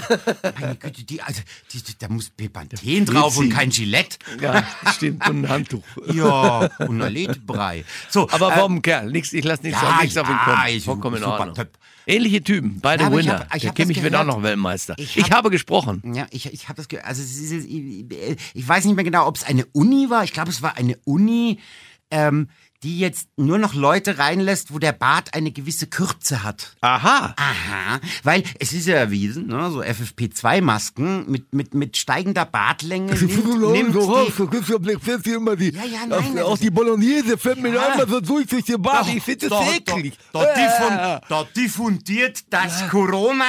Meine 0.60 0.74
Güte, 0.76 1.04
die, 1.04 1.22
also, 1.22 1.40
die, 1.72 1.82
die, 1.82 1.98
da 1.98 2.08
muss 2.08 2.28
Bepanthen 2.30 3.06
drauf 3.06 3.36
und 3.38 3.50
kein 3.50 3.70
Gillette. 3.70 4.18
Ja, 4.40 4.64
stimmt, 4.94 5.26
und 5.28 5.44
ein 5.44 5.48
Handtuch. 5.48 5.84
Ja, 6.12 6.68
und 6.78 7.00
ein 7.00 7.12
Ledebrei. 7.12 7.84
So, 8.10 8.28
Aber 8.30 8.56
äh, 8.56 8.80
Kerl? 8.80 9.08
Ich 9.38 9.44
lasse 9.44 9.62
nichts 9.62 9.80
ja, 9.80 9.88
auf, 9.96 10.02
nichts 10.02 10.16
auf 10.16 10.28
ihn 10.28 10.34
ja, 10.34 10.44
kommen. 10.54 10.68
ist 10.76 10.84
Vollkommen 10.84 11.16
in 11.16 11.24
Ordnung. 11.24 11.54
Typ. 11.54 11.70
Ähnliche 12.06 12.42
Typen, 12.42 12.80
beide 12.80 13.02
Ja, 13.02 13.06
aber 13.08 13.20
ich 13.20 13.26
Winner. 13.26 13.40
hab- 13.40 13.54
ich 13.54 13.62
Der 13.62 13.72
Kimmich 13.72 14.02
wird 14.02 14.14
auch 14.14 14.24
noch 14.24 14.42
Weltmeister. 14.42 14.94
Ich 14.98 15.16
Ich, 15.16 15.24
hab- 15.24 15.38
habe 15.38 15.50
gesprochen. 15.50 16.02
Ja, 16.14 16.26
ich, 16.30 16.52
ich 16.52 16.68
habe 16.68 16.76
das 16.76 16.88
gehört. 16.88 17.06
Also, 17.06 17.22
ich, 17.22 18.06
ich 18.54 18.68
weiß 18.68 18.84
nicht 18.84 18.94
mehr 18.94 19.04
genau, 19.04 19.26
ob 19.26 19.36
es 19.36 19.44
eine 19.44 19.66
Uni 19.72 20.08
war. 20.10 20.24
Ich 20.24 20.32
glaube, 20.32 20.50
es 20.50 20.62
war 20.62 20.76
eine 20.76 20.96
Uni, 21.04 21.58
ähm, 22.10 22.48
die 22.84 23.00
jetzt 23.00 23.28
nur 23.36 23.58
noch 23.58 23.74
Leute 23.74 24.18
reinlässt, 24.18 24.72
wo 24.72 24.78
der 24.78 24.92
Bart 24.92 25.34
eine 25.34 25.50
gewisse 25.50 25.86
Kürze 25.88 26.42
hat. 26.44 26.76
Aha. 26.80 27.34
Aha, 27.36 28.00
weil 28.22 28.44
es 28.60 28.72
ist 28.72 28.86
ja 28.86 28.94
erwiesen, 28.94 29.48
ne, 29.48 29.70
so 29.70 29.82
FFP2-Masken 29.82 31.28
mit, 31.30 31.52
mit, 31.52 31.74
mit 31.74 31.96
steigender 31.96 32.44
Bartlänge 32.44 33.14
nimmt, 33.20 33.46
nimmt 33.72 33.94
die, 33.94 35.70
Ja, 35.70 35.84
ja, 35.84 36.06
nein, 36.08 36.38
auch 36.40 36.58
die 36.58 36.70
Bolognese 36.70 37.36
fällt 37.36 37.60
mir 37.60 37.74
Ja. 37.74 37.94
immer 37.94 38.06
so 38.08 38.20
durch 38.20 38.46
durch 38.46 38.64
den 38.64 38.80
Bart. 38.80 39.08
Ich 39.08 39.22
finde 39.22 39.48
das 39.48 39.58
da, 39.58 39.72
eklig. 39.72 40.14
Da, 40.32 40.44
da, 40.44 41.20
da 41.28 41.44
diffundiert 41.56 42.44
das 42.50 42.88
Corona 42.88 43.44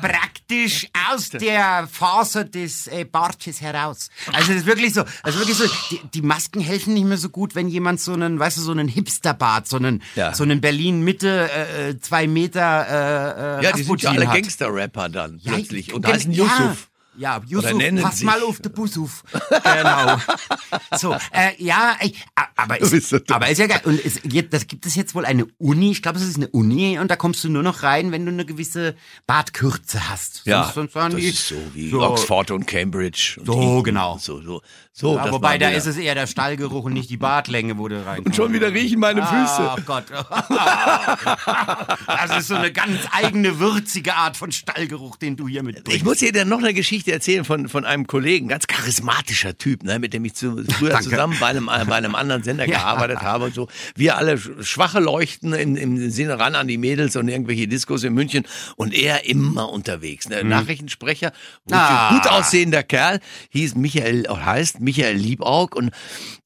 praktisch 0.00 0.88
aus 1.10 1.30
der 1.30 1.88
Faser 1.90 2.44
des 2.44 2.86
äh, 2.86 3.04
Bartes 3.04 3.60
heraus. 3.60 4.08
Also 4.32 4.48
das 4.48 4.56
ist 4.62 4.66
wirklich 4.66 4.94
so. 4.94 5.04
Also 5.22 5.38
wirklich 5.38 5.56
so. 5.56 5.64
Die, 5.90 6.00
die 6.14 6.22
Masken 6.22 6.60
helfen 6.60 6.94
nicht 6.94 7.06
mehr 7.06 7.18
so 7.18 7.28
gut, 7.28 7.54
wenn 7.54 7.68
jemand 7.68 8.00
so 8.00 8.12
einen, 8.12 8.38
weißt 8.38 8.58
du, 8.58 8.61
so 8.62 8.72
einen 8.72 8.88
Hipsterbart, 8.88 9.68
so 9.68 9.76
einen, 9.76 10.02
Ja. 10.14 10.34
so 10.34 10.42
einen 10.44 10.60
Berlin 10.60 11.02
Mitte 11.02 11.50
äh, 11.50 11.90
äh, 11.90 12.00
zwei 12.00 12.26
Meter 12.26 13.60
äh, 13.60 13.64
Ja, 13.64 13.72
die 13.72 13.82
sind 13.82 14.00
ja 14.02 14.10
Rasputin 14.10 14.28
alle. 14.30 14.40
Gangster-Rapper 14.40 15.08
dann 15.08 15.38
Ja, 15.42 15.52
plötzlich. 15.52 15.92
Und 15.92 16.04
gen- 16.04 16.14
heißen 16.14 16.32
Yusuf. 16.32 16.88
Ja, 17.14 17.42
Yusuf, 17.46 17.74
pass 18.00 18.16
sich. 18.18 18.24
mal 18.26 18.42
auf 18.42 18.58
den 18.60 18.72
Busuf. 18.72 19.22
genau. 19.62 20.16
So, 20.98 21.12
äh, 21.32 21.50
ja, 21.58 21.94
a- 22.34 22.46
aber 22.56 22.76
so 22.84 22.96
ist, 22.96 23.30
aber 23.30 23.48
ist 23.48 23.58
ja 23.58 23.66
geil. 23.66 23.80
Und 23.84 24.02
es, 24.04 24.18
das 24.50 24.66
gibt 24.66 24.86
es 24.86 24.94
jetzt 24.94 25.14
wohl 25.14 25.24
eine 25.26 25.46
Uni, 25.58 25.90
ich 25.90 26.02
glaube, 26.02 26.18
es 26.18 26.24
ist 26.24 26.36
eine 26.36 26.48
Uni 26.48 26.98
und 26.98 27.10
da 27.10 27.16
kommst 27.16 27.44
du 27.44 27.50
nur 27.50 27.62
noch 27.62 27.82
rein, 27.82 28.12
wenn 28.12 28.24
du 28.24 28.32
eine 28.32 28.44
gewisse 28.46 28.94
Bartkürze 29.26 30.08
hast. 30.08 30.42
Ja, 30.46 30.70
sonst, 30.74 30.92
sonst 30.94 31.14
das 31.14 31.20
die, 31.20 31.28
ist 31.28 31.48
so 31.48 31.56
wie 31.74 31.90
so, 31.90 32.02
Oxford 32.02 32.50
und 32.50 32.66
Cambridge. 32.66 33.36
Und 33.40 33.46
So, 33.46 33.82
genau. 33.82 34.18
So, 34.18 34.40
so, 34.42 34.62
so. 34.94 35.16
Ja, 35.16 35.30
wobei, 35.32 35.56
da 35.58 35.70
ist 35.70 35.86
es 35.86 35.96
eher 35.96 36.14
der 36.14 36.26
Stallgeruch 36.26 36.84
und 36.84 36.92
nicht 36.92 37.08
die 37.10 37.16
Bartlänge, 37.16 37.78
wo 37.78 37.88
du 37.88 37.96
reinkommst. 38.04 38.26
Und 38.26 38.36
schon 38.36 38.52
wieder 38.52 38.72
riechen 38.72 39.00
meine 39.00 39.22
Füße. 39.22 39.70
Ach 39.70 39.78
Gott. 39.86 40.04
Das 42.06 42.38
ist 42.38 42.48
so 42.48 42.54
eine 42.54 42.72
ganz 42.72 42.98
eigene, 43.12 43.58
würzige 43.58 44.14
Art 44.14 44.36
von 44.36 44.52
Stallgeruch, 44.52 45.16
den 45.16 45.36
du 45.36 45.48
hier 45.48 45.62
mitbringst. 45.62 45.96
Ich 45.96 46.04
muss 46.04 46.18
dir 46.18 46.32
dann 46.32 46.48
noch 46.48 46.58
eine 46.58 46.74
Geschichte 46.74 47.12
erzählen 47.12 47.44
von, 47.44 47.68
von 47.68 47.84
einem 47.84 48.06
Kollegen, 48.06 48.48
ganz 48.48 48.66
charismatischer 48.66 49.56
Typ, 49.58 49.82
ne, 49.82 49.98
mit 49.98 50.12
dem 50.14 50.24
ich 50.24 50.34
zu, 50.34 50.62
früher 50.78 51.00
zusammen 51.00 51.36
bei 51.40 51.48
einem, 51.48 51.66
bei 51.66 51.94
einem 51.96 52.14
anderen 52.14 52.42
Sender 52.42 52.66
Ja. 52.72 52.78
gearbeitet 52.78 53.20
habe 53.22 53.46
und 53.46 53.54
so. 53.54 53.68
Wir 53.96 54.16
alle 54.16 54.34
sch- 54.34 54.62
schwache 54.64 55.00
Leuchten 55.00 55.52
im, 55.52 55.76
im 55.76 56.10
Sinne 56.10 56.38
ran 56.38 56.54
an 56.54 56.68
die 56.68 56.78
Mädels 56.78 57.16
und 57.16 57.28
irgendwelche 57.28 57.66
Diskos 57.66 58.04
in 58.04 58.14
München 58.14 58.44
und 58.76 58.94
er 58.94 59.26
immer 59.26 59.68
unterwegs. 59.70 60.28
Ne? 60.28 60.44
Nachrichtensprecher, 60.44 61.32
Mhm. 61.66 61.74
Ah. 61.74 62.10
gut 62.14 62.26
aussehender 62.30 62.82
Kerl, 62.82 63.20
hieß 63.50 63.74
Michael, 63.74 64.28
oder 64.28 64.44
heißt 64.46 64.80
Michael 64.82 65.16
Liebaug 65.16 65.74
und 65.74 65.90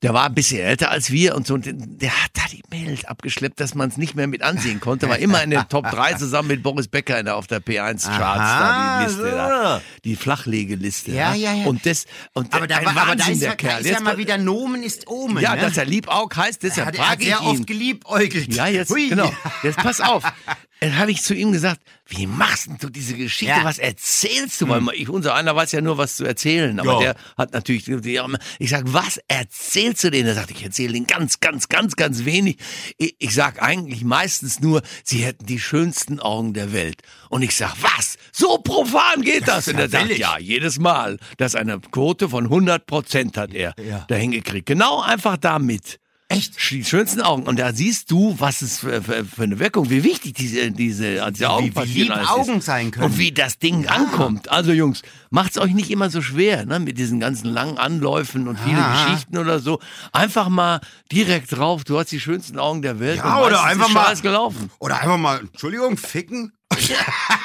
der 0.02 0.14
war 0.14 0.24
ein 0.26 0.34
bisschen 0.34 0.60
älter 0.60 0.90
als 0.90 1.10
wir 1.10 1.34
und 1.34 1.46
so. 1.46 1.54
Und 1.54 1.66
der 1.66 2.10
hat 2.24 2.30
da 2.34 2.42
die 2.50 2.62
Mädels 2.70 3.04
abgeschleppt, 3.04 3.60
dass 3.60 3.74
man 3.74 3.88
es 3.90 3.96
nicht 3.96 4.14
mehr 4.14 4.26
mit 4.26 4.42
ansehen 4.42 4.80
konnte. 4.80 5.08
War 5.08 5.18
immer 5.18 5.42
in 5.42 5.50
den 5.50 5.68
Top 5.68 5.90
3 5.90 6.14
zusammen 6.14 6.48
mit 6.48 6.62
Boris 6.62 6.88
Becker 6.88 7.18
in 7.18 7.26
der, 7.26 7.36
auf 7.36 7.46
der 7.46 7.60
P1 7.60 8.04
Charts, 8.04 8.06
da 8.06 8.20
Aha, 8.20 8.98
die 9.00 9.04
Liste. 9.06 9.30
Da. 9.30 9.76
so. 9.78 9.82
Die 10.04 10.16
flach 10.16 10.36
Nachlegeliste. 10.46 11.10
Ja, 11.12 11.34
ja, 11.34 11.52
ja. 11.54 11.64
Und 11.66 11.86
das, 11.86 12.04
und 12.34 12.52
Aber 12.54 12.66
da, 12.66 12.76
ein 12.76 12.86
war- 12.86 12.96
aber 12.98 13.16
da 13.16 13.26
ist, 13.26 13.40
der 13.42 13.48
ja- 13.50 13.54
da 13.54 13.56
Kerl. 13.56 13.80
ist 13.80 13.86
ja 13.86 13.92
Jetzt 13.94 14.04
mal 14.04 14.16
wieder 14.18 14.38
Nomen 14.38 14.82
ist 14.82 15.08
Omen. 15.08 15.42
ja, 15.42 15.54
ne? 15.56 15.62
dass 15.62 15.76
er 15.76 15.84
Liebaug 15.86 16.36
heißt, 16.36 16.62
deshalb 16.62 16.88
hat, 16.88 16.94
er 16.94 17.00
hat 17.00 17.06
frage 17.08 17.22
ich 17.24 17.28
sehr 17.30 17.40
ihn. 17.40 17.46
oft 17.46 17.66
geliebäugelt. 17.66 18.54
Ja, 18.54 18.66
jetzt, 18.68 18.90
Hui. 18.90 19.08
genau. 19.08 19.32
Jetzt 19.62 19.78
pass 19.78 20.00
auf. 20.00 20.22
Dann 20.80 20.98
habe 20.98 21.10
ich 21.10 21.22
zu 21.22 21.34
ihm 21.34 21.52
gesagt, 21.52 21.80
wie 22.06 22.26
machst 22.26 22.66
denn 22.66 22.76
du 22.78 22.90
diese 22.90 23.16
Geschichte? 23.16 23.46
Ja. 23.46 23.58
Hm. 23.58 23.64
Was 23.64 23.78
erzählst 23.78 24.60
du? 24.60 24.68
Weil 24.68 24.82
ich, 24.94 25.08
unser 25.08 25.34
einer 25.34 25.56
weiß 25.56 25.72
ja 25.72 25.80
nur, 25.80 25.96
was 25.96 26.16
zu 26.16 26.24
erzählen. 26.24 26.78
Aber 26.78 26.92
Ja. 26.94 26.98
der 27.00 27.16
hat 27.38 27.52
natürlich, 27.54 27.88
ich 27.88 28.70
sag, 28.70 28.84
was 28.92 29.18
erzählst 29.26 30.04
du 30.04 30.10
denen? 30.10 30.28
Er 30.28 30.34
sagt, 30.34 30.50
ich 30.50 30.62
erzähle 30.62 30.92
denen 30.92 31.06
ganz, 31.06 31.40
ganz, 31.40 31.68
ganz, 31.68 31.96
ganz 31.96 32.24
wenig. 32.26 32.58
Ich, 32.98 33.16
ich 33.18 33.34
sag 33.34 33.62
eigentlich 33.62 34.04
meistens 34.04 34.60
nur, 34.60 34.82
sie 35.02 35.24
hätten 35.24 35.46
die 35.46 35.58
schönsten 35.58 36.20
Augen 36.20 36.52
der 36.52 36.72
Welt. 36.74 37.02
Und 37.30 37.42
ich 37.42 37.56
sag, 37.56 37.74
was? 37.80 38.16
So 38.32 38.58
profan 38.58 39.22
geht 39.22 39.48
das? 39.48 39.66
ist 39.68 39.74
Und 39.74 39.80
er 39.80 39.86
ja 39.86 39.90
sagt, 40.00 40.18
ja, 40.18 40.38
jedes 40.38 40.78
Mal. 40.78 41.18
Das 41.38 41.54
ist 41.54 41.60
eine 41.60 41.80
Quote 41.80 42.28
von 42.28 42.44
100 42.44 42.86
Prozent 42.86 43.36
hat 43.38 43.54
er 43.54 43.74
Ja. 43.82 44.04
da 44.08 44.14
hingekriegt. 44.14 44.66
Genau 44.66 45.00
einfach 45.00 45.38
damit. 45.38 45.98
Echt? 46.28 46.70
Die 46.70 46.84
schönsten 46.84 47.20
Augen. 47.20 47.44
Und 47.44 47.58
da 47.60 47.72
siehst 47.72 48.10
du, 48.10 48.34
was 48.38 48.60
es 48.60 48.80
für, 48.80 49.00
für, 49.00 49.24
für 49.24 49.42
eine 49.44 49.60
Wirkung, 49.60 49.90
wie 49.90 50.02
wichtig 50.02 50.34
diese, 50.34 50.72
diese, 50.72 51.30
diese 51.30 51.50
Augen 51.50 51.72
wie 51.76 52.02
lieb 52.02 52.10
Augen 52.10 52.60
sein 52.60 52.90
können. 52.90 53.06
Und 53.12 53.18
wie 53.18 53.30
das 53.30 53.58
Ding 53.60 53.86
ankommt. 53.86 54.48
Also 54.50 54.72
Jungs, 54.72 55.02
macht's 55.30 55.56
euch 55.56 55.72
nicht 55.72 55.88
immer 55.88 56.10
so 56.10 56.20
schwer, 56.22 56.66
ne, 56.66 56.80
mit 56.80 56.98
diesen 56.98 57.20
ganzen 57.20 57.46
langen 57.50 57.78
Anläufen 57.78 58.48
und 58.48 58.58
viele 58.58 58.78
Ah. 58.84 59.04
Geschichten 59.06 59.38
oder 59.38 59.60
so. 59.60 59.78
Einfach 60.12 60.48
mal 60.48 60.80
direkt 61.12 61.56
drauf, 61.56 61.84
du 61.84 61.96
hast 61.96 62.10
die 62.10 62.18
schönsten 62.20 62.58
Augen 62.58 62.82
der 62.82 62.98
Welt. 62.98 63.18
Ja, 63.18 63.36
und 63.36 63.46
oder 63.46 63.62
einfach 63.62 63.88
mal- 63.90 64.12
gelaufen. 64.16 64.70
Oder 64.80 64.96
einfach 65.00 65.18
mal, 65.18 65.38
Entschuldigung, 65.40 65.96
ficken? 65.96 66.52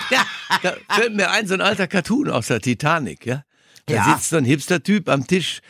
Ja, 0.10 0.26
da 0.64 0.74
fällt 0.90 1.16
mir 1.16 1.30
ein, 1.30 1.46
so 1.48 1.54
ein 1.54 1.62
alter 1.62 1.88
Cartoon 1.88 2.30
aus 2.32 2.48
der 2.48 2.60
Titanic, 2.62 3.26
ja. 3.28 3.44
Da 3.86 3.94
Ja. 3.94 4.04
sitzt 4.06 4.30
so 4.32 4.38
ein 4.38 4.46
Hipster-Typ 4.46 5.08
am 5.08 5.28
Tisch 5.28 5.62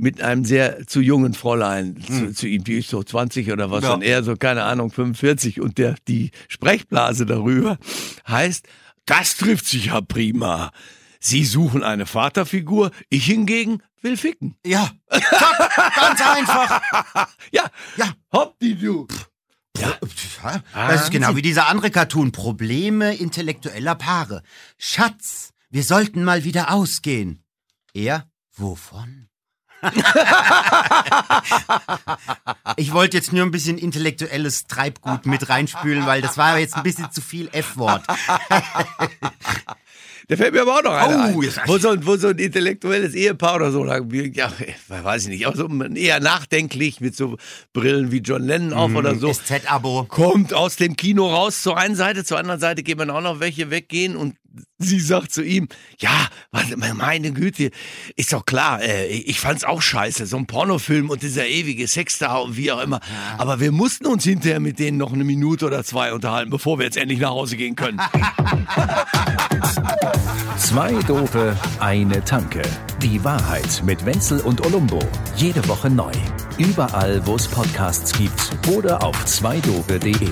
mit 0.00 0.20
einem 0.22 0.44
sehr 0.44 0.86
zu 0.86 1.00
jungen 1.00 1.34
Fräulein, 1.34 1.96
Hm. 2.06 2.28
zu, 2.28 2.34
zu 2.34 2.46
ihm, 2.48 2.64
die 2.64 2.78
ist 2.78 2.88
so 2.90 3.02
20 3.02 3.50
oder 3.52 3.70
was, 3.70 3.84
Ja. 3.84 3.94
und 3.94 4.02
er 4.02 4.22
so, 4.24 4.34
keine 4.36 4.64
Ahnung, 4.64 4.90
45 4.90 5.60
und 5.60 5.78
der, 5.78 5.94
die 6.08 6.30
Sprechblase 6.48 7.26
darüber 7.26 7.78
heißt, 8.28 8.66
das 9.06 9.36
trifft 9.36 9.66
sich 9.66 9.86
ja 9.86 10.00
prima. 10.00 10.70
Sie 11.20 11.44
suchen 11.44 11.82
eine 11.82 12.06
Vaterfigur, 12.06 12.90
ich 13.10 13.26
hingegen 13.26 13.82
will 14.02 14.16
ficken. 14.16 14.56
Ja. 14.64 14.90
Ganz 15.10 16.20
einfach. 16.22 16.80
Ja, 17.52 17.64
Ja. 17.96 18.12
hopp 18.32 18.58
die 18.60 18.74
du. 18.76 19.06
Ja. 19.78 19.96
Das 20.74 21.02
ist 21.04 21.10
genau 21.10 21.36
wie 21.36 21.42
dieser 21.42 21.68
andere 21.68 21.90
Cartoon. 21.90 22.32
Probleme 22.32 23.14
intellektueller 23.14 23.94
Paare. 23.94 24.42
Schatz, 24.78 25.52
wir 25.70 25.84
sollten 25.84 26.22
mal 26.24 26.44
wieder 26.44 26.72
ausgehen. 26.72 27.42
Er? 27.94 28.26
Wovon? 28.56 29.28
Ich 32.76 32.92
wollte 32.92 33.16
jetzt 33.16 33.32
nur 33.32 33.42
ein 33.44 33.50
bisschen 33.50 33.78
intellektuelles 33.78 34.66
Treibgut 34.66 35.26
mit 35.26 35.48
reinspülen, 35.48 36.06
weil 36.06 36.22
das 36.22 36.36
war 36.38 36.58
jetzt 36.58 36.76
ein 36.76 36.82
bisschen 36.82 37.10
zu 37.12 37.20
viel 37.20 37.48
F-Wort. 37.52 38.04
Da 40.28 40.36
fällt 40.36 40.54
mir 40.54 40.62
aber 40.62 40.76
auch 40.78 40.82
noch 40.84 40.92
einer 40.92 41.34
Oh, 41.34 41.40
ein. 41.40 41.58
Wo 41.66 41.78
so, 41.78 41.88
ein, 41.88 42.06
wo 42.06 42.16
so 42.16 42.28
ein 42.28 42.38
intellektuelles 42.38 43.14
Ehepaar 43.14 43.56
oder 43.56 43.72
so, 43.72 43.84
ja, 43.84 44.52
weiß 44.86 45.24
ich 45.24 45.28
nicht, 45.28 45.44
aber 45.48 45.56
so 45.56 45.68
eher 45.94 46.20
nachdenklich 46.20 47.00
mit 47.00 47.16
so 47.16 47.36
Brillen 47.72 48.12
wie 48.12 48.18
John 48.18 48.44
Lennon 48.44 48.72
auf 48.72 48.94
oder 48.94 49.16
so. 49.16 49.32
SZ-Abo. 49.32 50.04
Kommt 50.04 50.54
aus 50.54 50.76
dem 50.76 50.94
Kino 50.94 51.26
raus 51.26 51.62
zur 51.62 51.76
einen 51.76 51.96
Seite, 51.96 52.24
zur 52.24 52.38
anderen 52.38 52.60
Seite 52.60 52.84
gehen 52.84 52.98
dann 52.98 53.10
auch 53.10 53.22
noch 53.22 53.40
welche 53.40 53.70
weggehen 53.70 54.16
und 54.16 54.36
sie 54.78 55.00
sagt 55.00 55.32
zu 55.32 55.42
ihm, 55.42 55.68
ja, 55.98 56.28
meine 56.94 57.32
Güte, 57.32 57.70
ist 58.16 58.32
doch 58.32 58.44
klar, 58.44 58.82
äh, 58.82 59.06
ich 59.06 59.40
fand's 59.40 59.64
auch 59.64 59.82
scheiße, 59.82 60.26
so 60.26 60.36
ein 60.36 60.46
Pornofilm 60.46 61.10
und 61.10 61.22
dieser 61.22 61.46
ewige 61.46 61.86
Sexstar 61.86 62.42
und 62.42 62.56
wie 62.56 62.72
auch 62.72 62.82
immer. 62.82 63.00
Aber 63.38 63.60
wir 63.60 63.72
mussten 63.72 64.06
uns 64.06 64.24
hinterher 64.24 64.60
mit 64.60 64.78
denen 64.78 64.98
noch 64.98 65.12
eine 65.12 65.24
Minute 65.24 65.66
oder 65.66 65.84
zwei 65.84 66.12
unterhalten, 66.12 66.50
bevor 66.50 66.78
wir 66.78 66.86
jetzt 66.86 66.96
endlich 66.96 67.20
nach 67.20 67.30
Hause 67.30 67.56
gehen 67.56 67.76
können. 67.76 68.00
Zwei 70.56 70.92
Dope, 71.06 71.56
eine 71.80 72.22
Tanke. 72.22 72.62
Die 73.02 73.22
Wahrheit 73.24 73.82
mit 73.84 74.04
Wenzel 74.04 74.40
und 74.40 74.64
Olumbo. 74.64 74.98
Jede 75.36 75.66
Woche 75.68 75.88
neu. 75.88 76.12
Überall, 76.58 77.26
wo 77.26 77.36
es 77.36 77.48
Podcasts 77.48 78.12
gibt 78.16 78.56
oder 78.68 79.02
auf 79.02 79.24
zweidope.de. 79.24 80.30